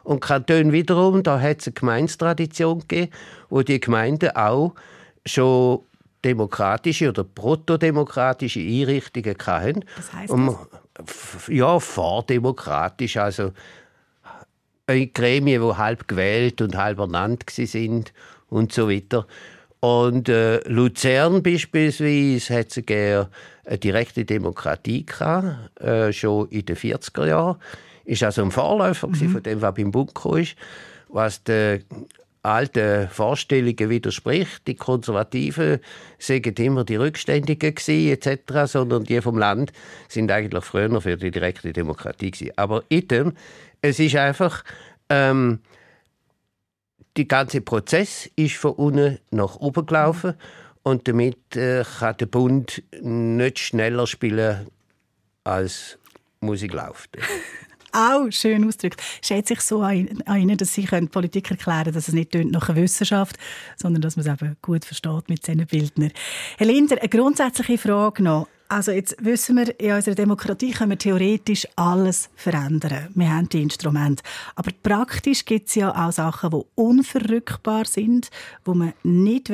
Und 0.04 0.20
Kanton 0.20 0.72
wiederum, 0.72 1.22
da 1.22 1.40
hat 1.40 1.60
es 1.60 1.66
eine 1.66 1.74
Gemeinstradition 1.74 2.80
gegeben, 2.80 3.10
wo 3.48 3.62
die 3.62 3.80
Gemeinden 3.80 4.30
auch 4.36 4.74
schon 5.26 5.80
demokratische 6.24 7.08
oder 7.08 7.24
protodemokratische 7.24 8.60
Einrichtungen 8.60 9.36
hatten. 9.46 9.84
Was 9.96 10.12
heisst 10.12 10.32
das? 10.32 11.48
Ja, 11.48 11.80
vordemokratisch, 11.80 13.16
also 13.16 13.52
Gremien, 14.86 15.62
die 15.62 15.76
halb 15.76 16.06
gewählt 16.06 16.60
und 16.60 16.76
halb 16.76 16.98
ernannt 16.98 17.44
sind 17.48 18.12
und 18.48 18.72
so 18.72 18.88
weiter. 18.88 19.26
Und 19.80 20.28
äh, 20.28 20.66
Luzern 20.68 21.42
beispielsweise 21.42 22.58
hat 22.58 22.76
es 22.76 22.88
eine 22.88 23.78
direkte 23.78 24.24
Demokratie 24.24 25.04
gehabt, 25.04 25.78
äh, 25.80 26.12
schon 26.12 26.48
in 26.48 26.64
den 26.64 26.76
40er 26.76 27.26
Jahren 27.26 27.56
ist 28.04 28.22
also 28.22 28.42
ein 28.42 28.50
Vorläufer 28.50 29.08
mhm. 29.08 29.30
von 29.30 29.42
dem, 29.42 29.62
was 29.62 29.74
beim 29.74 29.90
Bund 29.90 30.12
ist, 30.36 30.56
was 31.08 31.42
den 31.42 31.84
alten 32.42 33.08
Vorstellungen 33.08 33.88
widerspricht. 33.88 34.66
Die 34.66 34.74
Konservativen 34.74 35.80
sagen 36.18 36.54
immer 36.56 36.84
die 36.84 36.96
Rückständigen 36.96 37.74
etc., 37.74 38.38
sondern 38.66 39.04
die 39.04 39.20
vom 39.22 39.38
Land 39.38 39.72
sind 40.08 40.30
eigentlich 40.30 40.64
früher 40.64 41.00
für 41.00 41.16
die 41.16 41.30
direkte 41.30 41.72
Demokratie 41.72 42.30
gewesen. 42.30 42.52
Aber 42.56 42.84
item, 42.90 43.32
es 43.80 43.98
ist 43.98 44.16
einfach 44.16 44.62
ähm, 45.08 45.60
der 47.16 47.24
ganze 47.26 47.60
Prozess 47.60 48.28
ist 48.36 48.56
von 48.56 48.72
unten 48.72 49.18
nach 49.30 49.56
oben 49.56 49.86
gelaufen 49.86 50.34
und 50.82 51.08
damit 51.08 51.56
äh, 51.56 51.84
kann 51.98 52.16
der 52.18 52.26
Bund 52.26 52.82
nicht 53.00 53.58
schneller 53.58 54.06
spielen 54.06 54.66
als 55.44 55.98
Musik 56.40 56.72
läuft. 56.72 57.16
auch 57.94 58.30
schön 58.30 58.66
ausgedrückt. 58.66 59.02
Schätzt 59.22 59.48
sich 59.48 59.60
so 59.60 59.82
an 59.82 60.08
Ihnen, 60.26 60.56
dass 60.56 60.74
Sie 60.74 60.86
Politik 60.86 61.50
erklären 61.50 61.84
können, 61.84 61.94
dass 61.94 62.08
es 62.08 62.14
nicht 62.14 62.34
nach 62.34 62.68
einer 62.68 62.80
Wissenschaft, 62.80 63.36
sondern 63.76 64.02
dass 64.02 64.16
man 64.16 64.26
es 64.26 64.32
eben 64.32 64.56
gut 64.60 64.84
versteht 64.84 65.28
mit 65.28 65.46
seinen 65.46 65.66
Bildern. 65.66 66.10
Herr 66.58 66.66
Linder, 66.66 66.98
eine 66.98 67.08
grundsätzliche 67.08 67.78
Frage 67.78 68.22
noch. 68.22 68.48
Also 68.68 68.92
jetzt 68.92 69.16
wissen 69.20 69.56
wir, 69.56 69.78
in 69.78 69.92
unserer 69.92 70.14
Demokratie 70.14 70.72
können 70.72 70.90
wir 70.90 70.98
theoretisch 70.98 71.68
alles 71.76 72.30
verändern. 72.34 73.08
Wir 73.14 73.30
haben 73.30 73.48
die 73.48 73.62
Instrumente. 73.62 74.22
Aber 74.56 74.70
praktisch 74.82 75.44
gibt 75.44 75.68
es 75.68 75.76
ja 75.76 75.90
auch 75.94 76.12
Sachen, 76.12 76.50
die 76.50 76.62
unverrückbar 76.74 77.84
sind, 77.84 78.30
die 78.66 78.70
man 78.70 78.94
nicht 79.02 79.52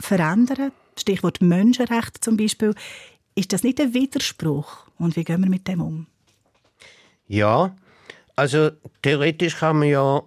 verändern 0.00 0.58
will. 0.58 0.72
Stichwort 0.98 1.40
Menschenrechte 1.40 2.20
zum 2.20 2.36
Beispiel. 2.36 2.74
Ist 3.36 3.52
das 3.52 3.62
nicht 3.62 3.80
ein 3.80 3.94
Widerspruch? 3.94 4.86
Und 4.98 5.16
wie 5.16 5.24
gehen 5.24 5.42
wir 5.42 5.50
mit 5.50 5.66
dem 5.66 5.80
um? 5.80 6.06
Ja, 7.26 7.74
also 8.36 8.70
theoretisch 9.02 9.56
kann 9.56 9.78
man 9.78 9.88
ja 9.88 10.22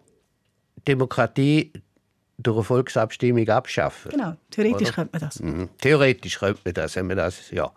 Demokratie 0.87 1.73
durch 2.37 2.57
eine 2.57 2.63
Volksabstimmung 2.63 3.47
abschaffen. 3.49 4.11
Genau, 4.11 4.35
theoretisch 4.51 4.89
oder? 4.89 4.95
könnte 4.95 5.11
man 5.13 5.21
das. 5.21 5.39
Mhm. 5.39 5.69
Theoretisch 5.79 6.39
könnte 6.39 6.61
man 6.65 6.73
das, 6.73 6.95
wenn 6.95 7.07
man 7.07 7.17
das, 7.17 7.51
ja. 7.51 7.71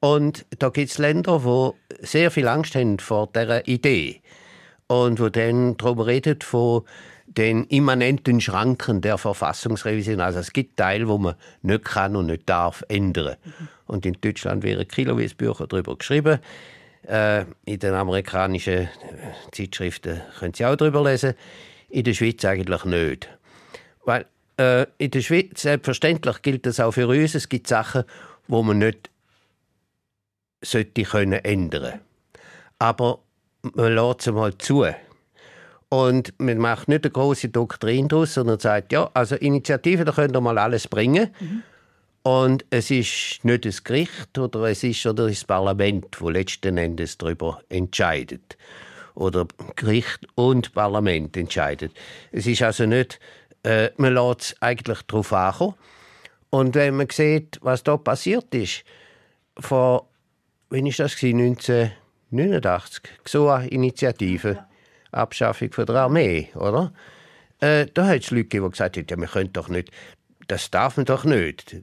Und 0.00 0.46
da 0.58 0.70
gibt 0.70 0.90
es 0.90 0.98
Länder, 0.98 1.40
die 1.44 2.06
sehr 2.06 2.30
viel 2.30 2.48
Angst 2.48 2.74
haben 2.74 2.98
vor 2.98 3.28
dieser 3.34 3.66
Idee 3.68 4.22
und 4.86 5.20
wo 5.20 5.28
dann 5.28 5.76
darüber 5.76 6.06
redet 6.06 6.42
von 6.42 6.82
den 7.26 7.64
immanenten 7.64 8.40
Schranken 8.40 9.02
der 9.02 9.18
Verfassungsrevision. 9.18 10.20
Also 10.20 10.40
es 10.40 10.52
gibt 10.52 10.78
Teile, 10.78 11.06
wo 11.06 11.18
man 11.18 11.36
nicht 11.62 11.84
kann 11.84 12.16
und 12.16 12.26
nicht 12.26 12.48
darf 12.48 12.82
ändern. 12.88 13.36
Mhm. 13.44 13.68
Und 13.86 14.06
in 14.06 14.16
Deutschland 14.20 14.62
werden 14.62 14.88
kiloweise 14.88 15.34
Bücher 15.34 15.66
darüber 15.66 15.96
geschrieben. 15.96 16.40
Äh, 17.06 17.44
in 17.64 17.78
den 17.78 17.94
amerikanischen 17.94 18.84
äh, 18.84 18.88
Zeitschriften 19.52 20.20
können 20.38 20.54
Sie 20.54 20.64
auch 20.64 20.76
darüber 20.76 21.02
lesen. 21.02 21.34
In 21.88 22.04
der 22.04 22.14
Schweiz 22.14 22.44
eigentlich 22.44 22.84
nicht. 22.84 23.28
Weil 24.04 24.26
äh, 24.58 24.86
in 24.98 25.10
der 25.10 25.22
Schweiz, 25.22 25.62
selbstverständlich 25.62 26.42
gilt 26.42 26.66
das 26.66 26.78
auch 26.78 26.92
für 26.92 27.08
uns, 27.08 27.34
es 27.34 27.48
gibt 27.48 27.66
Sachen, 27.66 28.04
wo 28.48 28.62
man 28.62 28.78
nicht 28.78 29.10
sollte 30.62 31.02
können 31.02 31.44
ändern 31.44 32.00
Aber 32.78 33.20
man 33.62 33.94
lässt 33.94 34.22
sie 34.22 34.32
mal 34.32 34.56
zu. 34.58 34.86
Und 35.88 36.34
man 36.38 36.58
macht 36.58 36.88
nicht 36.88 37.04
eine 37.04 37.10
große 37.10 37.48
Doktrin 37.48 38.08
daraus, 38.08 38.34
sondern 38.34 38.60
sagt, 38.60 38.92
ja, 38.92 39.10
also 39.12 39.34
Initiativen, 39.36 40.04
da 40.04 40.12
könnt 40.12 40.36
ihr 40.36 40.40
mal 40.40 40.58
alles 40.58 40.86
bringen. 40.86 41.30
Mhm. 41.40 41.62
Und 42.22 42.66
es 42.70 42.90
ist 42.90 43.40
nicht 43.44 43.64
das 43.64 43.82
Gericht 43.82 44.36
oder 44.36 44.64
es 44.64 44.84
ist 44.84 45.06
oder 45.06 45.28
das 45.28 45.44
Parlament, 45.44 46.20
wo 46.20 46.28
letzten 46.28 46.76
Endes 46.76 47.16
darüber 47.16 47.62
entscheidet. 47.70 48.58
Oder 49.14 49.46
Gericht 49.76 50.26
und 50.34 50.74
Parlament 50.74 51.36
entscheidet. 51.36 51.92
Es 52.30 52.46
ist 52.46 52.62
also 52.62 52.84
nicht, 52.84 53.18
äh, 53.62 53.90
man 53.96 54.14
lässt 54.14 54.40
es 54.40 54.62
eigentlich 54.62 55.02
darauf 55.02 55.32
ankommen. 55.32 55.74
Und 56.50 56.74
wenn 56.74 56.96
man 56.96 57.08
sieht, 57.10 57.58
was 57.62 57.82
da 57.84 57.96
passiert 57.96 58.54
ist, 58.54 58.84
vor, 59.58 60.08
wann 60.68 60.86
ist 60.86 61.00
das 61.00 61.14
1989, 61.22 63.02
XOA-Initiative, 63.24 64.52
ja. 64.52 64.66
Abschaffung 65.12 65.72
von 65.72 65.86
der 65.86 65.96
Armee, 65.96 66.50
oder? 66.54 66.92
Äh, 67.60 67.86
da 67.92 68.06
hat 68.06 68.22
es 68.22 68.30
Leute 68.30 68.44
gegeben, 68.44 68.66
die 68.66 68.70
gesagt 68.70 68.96
haben, 68.96 69.06
ja, 69.08 69.16
wir 69.16 69.26
können 69.26 69.52
doch 69.52 69.68
nicht 69.68 69.90
das 70.50 70.70
darf 70.70 70.96
man 70.96 71.06
doch 71.06 71.24
nicht. 71.24 71.76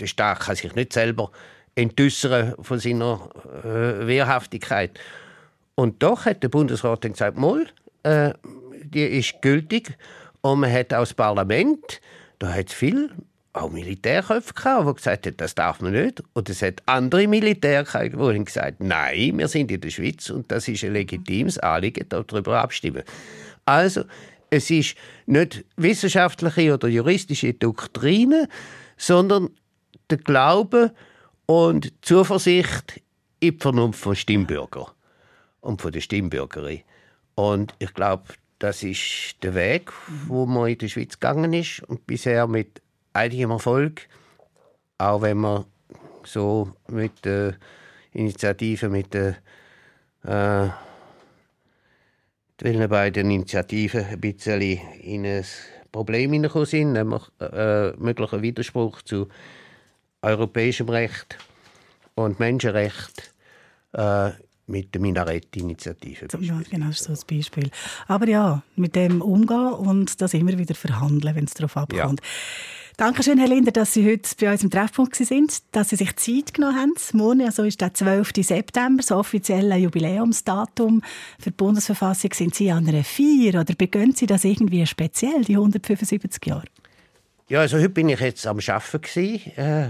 Der 0.00 0.06
Staat 0.06 0.40
kann 0.40 0.56
sich 0.56 0.74
nicht 0.74 0.92
selber 0.92 1.30
entäußern 1.74 2.54
von 2.60 2.78
seiner 2.78 3.30
äh, 3.64 4.06
Wehrhaftigkeit. 4.06 4.98
Und 5.74 6.02
doch 6.02 6.26
hat 6.26 6.42
der 6.42 6.48
Bundesrat 6.48 7.04
dann 7.04 7.12
gesagt, 7.12 7.38
Moll, 7.38 7.66
äh, 8.02 8.34
die 8.82 9.04
ist 9.04 9.40
gültig. 9.40 9.96
Und 10.42 10.60
man 10.60 10.72
hat 10.72 10.92
das 10.92 11.14
Parlament, 11.14 12.00
da 12.38 12.52
hat 12.52 12.68
es 12.68 12.74
viel 12.74 13.10
auch 13.52 13.70
Militärköpfe 13.70 14.54
gehabt, 14.54 14.88
die 14.88 14.94
gesagt 14.94 15.26
haben, 15.26 15.36
das 15.36 15.54
darf 15.54 15.80
man 15.80 15.92
nicht. 15.92 16.22
Und 16.34 16.48
es 16.48 16.62
hat 16.62 16.82
andere 16.86 17.26
Militärköpfe, 17.26 18.16
die 18.16 18.22
haben 18.22 18.44
gesagt, 18.44 18.80
nein, 18.80 19.38
wir 19.38 19.48
sind 19.48 19.70
in 19.70 19.80
der 19.80 19.90
Schweiz 19.90 20.30
und 20.30 20.50
das 20.52 20.68
ist 20.68 20.84
ein 20.84 20.92
legitimes 20.92 21.58
Anliegen, 21.58 22.06
darüber 22.08 22.60
abstimmen. 22.60 23.02
Also, 23.64 24.04
es 24.50 24.70
ist 24.70 24.96
nicht 25.26 25.64
wissenschaftliche 25.76 26.74
oder 26.74 26.88
juristische 26.88 27.54
Doktrine, 27.54 28.48
sondern 28.96 29.50
der 30.10 30.18
Glaube 30.18 30.92
und 31.46 31.92
Zuversicht 32.02 33.00
in 33.38 33.52
die 33.52 33.58
Vernunft 33.58 34.00
vom 34.00 34.14
Stimmbürger 34.14 34.92
und 35.60 35.80
von 35.80 35.92
der 35.92 36.00
Stimmbürgerin. 36.00 36.82
Und 37.36 37.74
ich 37.78 37.94
glaube, 37.94 38.24
das 38.58 38.82
ist 38.82 39.36
der 39.42 39.54
Weg, 39.54 39.90
wo 40.26 40.44
man 40.46 40.68
in 40.68 40.78
der 40.78 40.88
Schweiz 40.88 41.18
gegangen 41.18 41.52
ist 41.54 41.82
und 41.84 42.06
bisher 42.06 42.46
mit 42.46 42.82
einigem 43.12 43.50
Erfolg, 43.50 44.08
auch 44.98 45.22
wenn 45.22 45.38
man 45.38 45.64
so 46.24 46.72
mit 46.88 47.24
der 47.24 47.56
Initiative, 48.12 48.88
mit 48.88 49.14
der 49.14 49.36
äh, 50.24 50.68
die 52.62 52.86
beiden 52.88 53.30
Initiativen 53.30 54.04
ein 54.04 54.20
bisschen 54.20 54.60
in 54.60 55.24
ein 55.24 55.44
Problem 55.92 56.32
hineingekommen 56.32 56.66
sind, 56.66 56.92
nämlich 56.92 57.22
äh, 57.40 57.90
möglicher 57.92 58.42
Widerspruch 58.42 59.02
zu 59.02 59.28
europäischem 60.22 60.88
Recht 60.88 61.38
und 62.14 62.38
Menschenrecht 62.38 63.32
äh, 63.92 64.30
mit 64.66 64.94
der 64.94 65.00
Minarett-Initiative. 65.00 66.28
Ja, 66.40 66.60
genau, 66.70 66.86
das 66.86 67.00
ist 67.00 67.04
so 67.04 67.12
ein 67.12 67.38
Beispiel. 67.38 67.70
Aber 68.06 68.28
ja, 68.28 68.62
mit 68.76 68.94
dem 68.94 69.20
umgehen 69.20 69.72
und 69.72 70.20
das 70.20 70.34
immer 70.34 70.56
wieder 70.56 70.74
verhandeln, 70.74 71.34
wenn 71.34 71.44
es 71.44 71.54
darauf 71.54 71.76
abkommt. 71.76 72.20
Ja. 72.20 72.26
Dankeschön, 73.00 73.38
Herr 73.38 73.48
Linder, 73.48 73.72
dass 73.72 73.94
Sie 73.94 74.06
heute 74.06 74.28
bei 74.38 74.52
uns 74.52 74.62
im 74.62 74.68
Treffpunkt 74.68 75.16
sind, 75.16 75.62
dass 75.72 75.88
Sie 75.88 75.96
sich 75.96 76.14
Zeit 76.16 76.52
genommen 76.52 76.76
haben. 76.76 76.92
Morgen 77.14 77.40
also 77.40 77.62
ist 77.62 77.80
der 77.80 77.94
12. 77.94 78.32
September, 78.42 78.98
das 78.98 79.10
offizielle 79.10 79.74
Jubiläumsdatum 79.76 81.00
für 81.38 81.50
die 81.50 81.56
Bundesverfassung. 81.56 82.34
Sind 82.34 82.54
Sie 82.54 82.70
an 82.70 82.86
einer 82.86 83.02
Feier 83.02 83.58
oder 83.58 83.74
begönnen 83.74 84.12
Sie 84.12 84.26
das 84.26 84.44
irgendwie 84.44 84.84
speziell, 84.84 85.44
die 85.44 85.54
175 85.54 86.44
Jahre? 86.44 86.66
Ja, 87.48 87.60
also 87.60 87.78
heute 87.78 87.88
bin 87.88 88.10
ich 88.10 88.20
jetzt 88.20 88.46
am 88.46 88.58
Arbeiten 88.58 89.50
äh, 89.56 89.88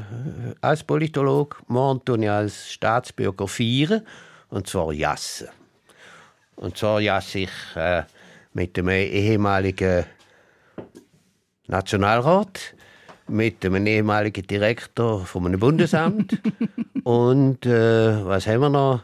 als 0.61 0.85
Politolog. 0.85 1.65
Morgen 1.67 2.05
tue 2.05 2.23
ich 2.23 2.31
als 2.31 2.71
Staatsbürger 2.71 3.49
feiern, 3.49 4.07
und 4.51 4.69
zwar 4.69 4.93
jassen. 4.93 5.49
Und 6.55 6.79
zwar 6.79 7.01
jasse 7.01 7.41
ich 7.41 7.51
äh, 7.75 8.05
mit 8.53 8.77
dem 8.77 8.89
ehemaligen 8.89 10.05
Nationalrat, 11.67 12.77
mit 13.31 13.65
einem 13.65 13.87
ehemaligen 13.87 14.47
Direktor 14.47 15.25
von 15.25 15.47
einem 15.47 15.61
Bundesamt. 15.61 16.41
und 17.05 17.65
äh, 17.65 18.25
was 18.25 18.47
haben 18.47 18.61
wir 18.61 18.71
noch? 18.71 19.03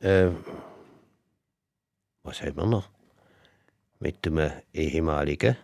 Äh, 0.00 0.28
was 2.22 2.42
haben 2.42 2.56
wir 2.56 2.66
noch? 2.66 2.88
Mit 4.00 4.26
einem 4.26 4.50
ehemaligen. 4.72 5.56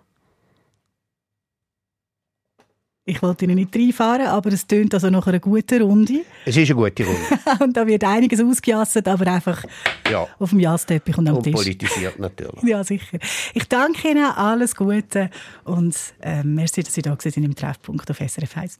Ich 3.05 3.21
wollte 3.21 3.47
Ihnen 3.47 3.57
nicht 3.57 3.75
reinfahren, 3.75 4.29
aber 4.29 4.53
es 4.53 4.65
tönt 4.65 4.95
also 4.95 5.11
nach 5.11 5.27
einer 5.27 5.41
guten 5.41 5.83
Runde. 5.83 6.21
Es 6.47 6.57
ist 6.57 6.71
eine 6.71 6.81
gute 6.81 7.05
Runde. 7.05 7.21
und 7.65 7.77
da 7.77 7.85
wird 7.85 8.05
einiges 8.05 8.41
ausgejasset, 8.41 9.09
aber 9.09 9.27
einfach 9.27 9.65
ja. 10.09 10.29
auf 10.39 10.51
dem 10.51 10.61
Jasteppich 10.61 11.19
und 11.19 11.27
am 11.27 11.37
und 11.39 11.43
Tisch. 11.43 11.53
politisiert 11.53 12.21
natürlich. 12.21 12.63
ja, 12.63 12.85
sicher. 12.85 13.19
Ich 13.55 13.67
danke 13.67 14.09
Ihnen, 14.09 14.25
alles 14.25 14.77
Gute 14.77 15.31
und 15.65 15.97
äh, 16.21 16.45
merci, 16.45 16.85
dass 16.85 16.95
Sie 16.95 17.03
da 17.03 17.17
sind 17.19 17.43
im 17.43 17.57
Treffpunkt 17.57 18.09
auf 18.09 18.19
SRF 18.19 18.57
1. 18.57 18.79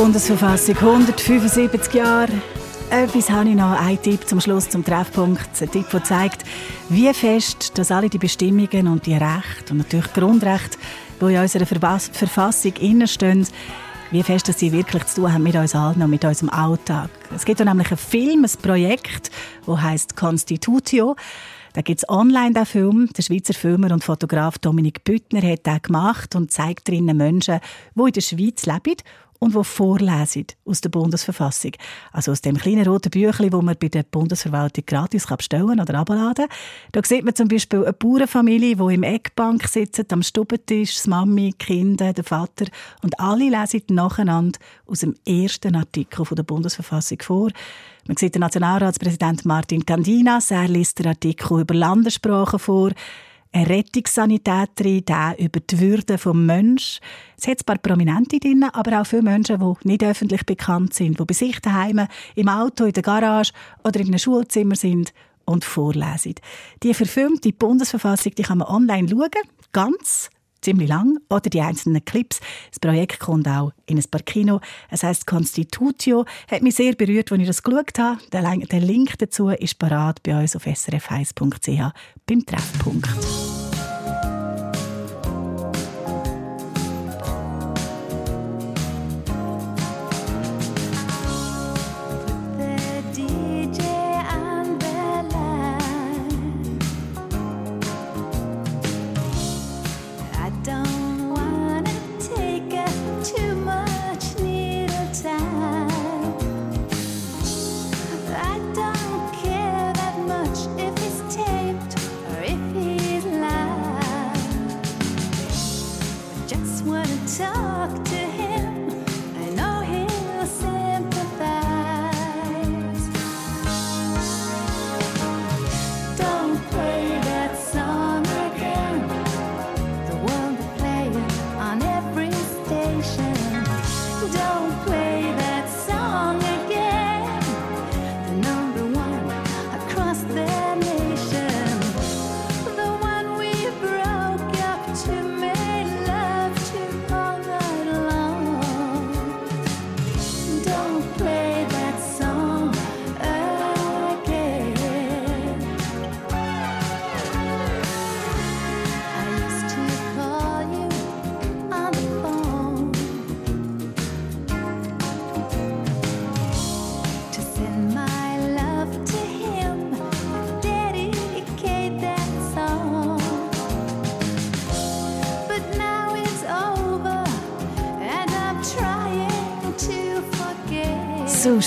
Bundesverfassung 0.00 0.78
175 0.78 1.92
Jahre. 1.92 2.32
Etwas 2.88 3.28
habe 3.28 3.50
ich 3.50 3.54
noch, 3.54 3.78
ein 3.78 4.00
Tipp 4.00 4.26
zum 4.26 4.40
Schluss 4.40 4.66
zum 4.70 4.82
Treffpunkt. 4.82 5.60
Ein 5.60 5.70
Tipp, 5.70 5.90
der 5.90 6.02
zeigt, 6.02 6.44
wie 6.88 7.12
fest 7.12 7.76
dass 7.76 7.92
alle 7.92 8.08
die 8.08 8.16
Bestimmungen 8.16 8.88
und 8.88 9.04
die 9.04 9.12
Rechte 9.12 9.72
und 9.72 9.76
natürlich 9.76 10.10
Grundrechte, 10.14 10.78
die 11.20 11.34
in 11.34 11.40
unserer 11.42 11.66
Verfassung 11.66 12.72
stehen, 13.06 13.46
wie 14.10 14.22
fest 14.22 14.48
dass 14.48 14.58
sie 14.58 14.72
wirklich 14.72 15.04
zu 15.04 15.20
tun 15.20 15.34
haben 15.34 15.42
mit 15.42 15.54
uns 15.54 15.74
allen 15.74 16.02
und 16.02 16.08
mit 16.08 16.24
unserem 16.24 16.48
Alltag. 16.48 17.10
Es 17.36 17.44
gibt 17.44 17.62
nämlich 17.62 17.90
einen 17.90 17.98
Film, 17.98 18.44
ein 18.46 18.62
Projekt, 18.62 19.30
das 19.66 19.82
heißt 19.82 20.16
Constitutio. 20.16 21.14
Da 21.74 21.82
gibt 21.82 22.00
es 22.00 22.08
online 22.08 22.54
den 22.54 22.64
Film. 22.66 23.10
Der 23.16 23.22
Schweizer 23.22 23.52
Filmer 23.52 23.92
und 23.92 24.02
Fotograf 24.02 24.58
Dominik 24.58 25.04
Büttner 25.04 25.42
hat 25.42 25.66
den 25.66 25.82
gemacht 25.82 26.34
und 26.34 26.50
zeigt 26.50 26.88
drinnen 26.88 27.18
Menschen, 27.18 27.60
die 27.94 28.00
in 28.00 28.12
der 28.12 28.20
Schweiz 28.22 28.64
leben 28.64 28.96
und 29.40 29.54
die 29.54 29.64
vorlesen 29.64 30.46
aus 30.66 30.82
der 30.82 30.90
Bundesverfassung. 30.90 31.72
Also 32.12 32.30
aus 32.30 32.42
dem 32.42 32.58
kleinen 32.58 32.86
roten 32.86 33.10
Büchlein, 33.10 33.50
das 33.50 33.62
man 33.62 33.76
bei 33.80 33.88
der 33.88 34.04
Bundesverwaltung 34.04 34.84
gratis 34.86 35.26
bestellen 35.26 35.80
oder 35.80 35.98
abladen 35.98 36.46
kann. 36.46 36.56
Da 36.92 37.00
sieht 37.02 37.24
man 37.24 37.34
zum 37.34 37.48
Beispiel 37.48 37.82
eine 37.82 37.94
Bauernfamilie, 37.94 38.76
die 38.76 38.94
im 38.94 39.02
Eckbank 39.02 39.66
sitzt, 39.66 40.12
am 40.12 40.22
Stubentisch, 40.22 41.02
die 41.02 41.08
Mami, 41.08 41.50
die 41.52 41.58
Kinder, 41.58 42.12
der 42.12 42.22
Vater 42.22 42.66
und 43.02 43.18
alle 43.18 43.48
lesen 43.48 43.82
nacheinander 43.88 44.58
aus 44.86 45.00
dem 45.00 45.14
ersten 45.26 45.74
Artikel 45.74 46.26
der 46.30 46.42
Bundesverfassung 46.42 47.18
vor. 47.22 47.50
Man 48.06 48.18
sieht 48.18 48.34
den 48.34 48.40
Nationalratspräsident 48.40 49.46
Martin 49.46 49.86
Candinas, 49.86 50.50
er 50.50 50.68
liest 50.68 50.98
den 50.98 51.06
Artikel 51.06 51.60
über 51.60 51.74
Landessprachen 51.74 52.58
vor 52.58 52.90
eine 53.52 53.68
Rettungssanitäterin, 53.68 55.04
der 55.04 55.36
über 55.38 55.60
die 55.60 55.80
Würde 55.80 56.16
des 56.16 56.24
Menschen. 56.24 57.00
Es 57.36 57.48
hat 57.48 57.60
ein 57.60 57.64
paar 57.64 57.78
Prominente 57.78 58.38
drin, 58.38 58.64
aber 58.64 59.00
auch 59.00 59.06
viele 59.06 59.22
Menschen, 59.22 59.58
die 59.58 59.88
nicht 59.88 60.04
öffentlich 60.04 60.46
bekannt 60.46 60.94
sind, 60.94 61.18
die 61.18 61.24
bei 61.24 61.34
sich 61.34 61.58
daheim, 61.60 62.06
im 62.36 62.48
Auto, 62.48 62.84
in 62.84 62.92
der 62.92 63.02
Garage 63.02 63.52
oder 63.82 64.00
in 64.00 64.08
einem 64.08 64.18
Schulzimmer 64.18 64.76
sind 64.76 65.12
und 65.44 65.64
vorlesen. 65.64 66.34
Die 66.82 66.94
verfilmte 66.94 67.52
Bundesverfassung 67.52 68.34
die 68.36 68.42
kann 68.42 68.58
man 68.58 68.68
online 68.68 69.08
schauen, 69.08 69.30
ganz 69.72 70.30
ziemlich 70.62 70.88
lang, 70.88 71.18
oder 71.28 71.50
die 71.50 71.60
einzelnen 71.60 72.04
Clips. 72.04 72.40
Das 72.70 72.80
Projekt 72.80 73.20
kommt 73.20 73.48
auch 73.48 73.72
in 73.86 73.98
ein 73.98 74.04
paar 74.10 74.22
Kino. 74.22 74.60
Es 74.90 75.02
heißt 75.02 75.26
Constitutio. 75.26 76.24
Hat 76.50 76.62
mich 76.62 76.76
sehr 76.76 76.94
berührt, 76.94 77.32
als 77.32 77.40
ich 77.40 77.46
das 77.46 77.62
geschaut 77.62 77.98
habe. 77.98 78.20
Der 78.32 78.80
Link 78.80 79.18
dazu 79.18 79.48
ist 79.48 79.78
parat 79.78 80.22
bei 80.22 80.40
uns 80.40 80.56
auf 80.56 80.66
srf1.ch 80.66 81.92
beim 82.26 82.46
Treffpunkt. 82.46 83.49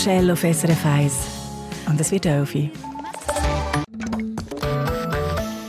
Shell 0.03 0.29
auf 0.31 0.41
SRF 0.41 0.85
1. 0.85 1.13
Und 1.87 2.01
es 2.01 2.11
wird 2.11 2.25
Elfi. 2.25 2.69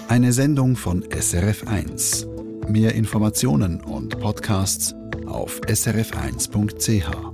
Eine 0.08 0.32
Sendung 0.32 0.74
von 0.74 1.04
SRF 1.08 1.68
1. 1.68 2.26
Mehr 2.66 2.96
Informationen 2.96 3.80
und 3.80 4.18
Podcasts 4.18 4.92
auf 5.28 5.60
srf1.ch. 5.60 7.33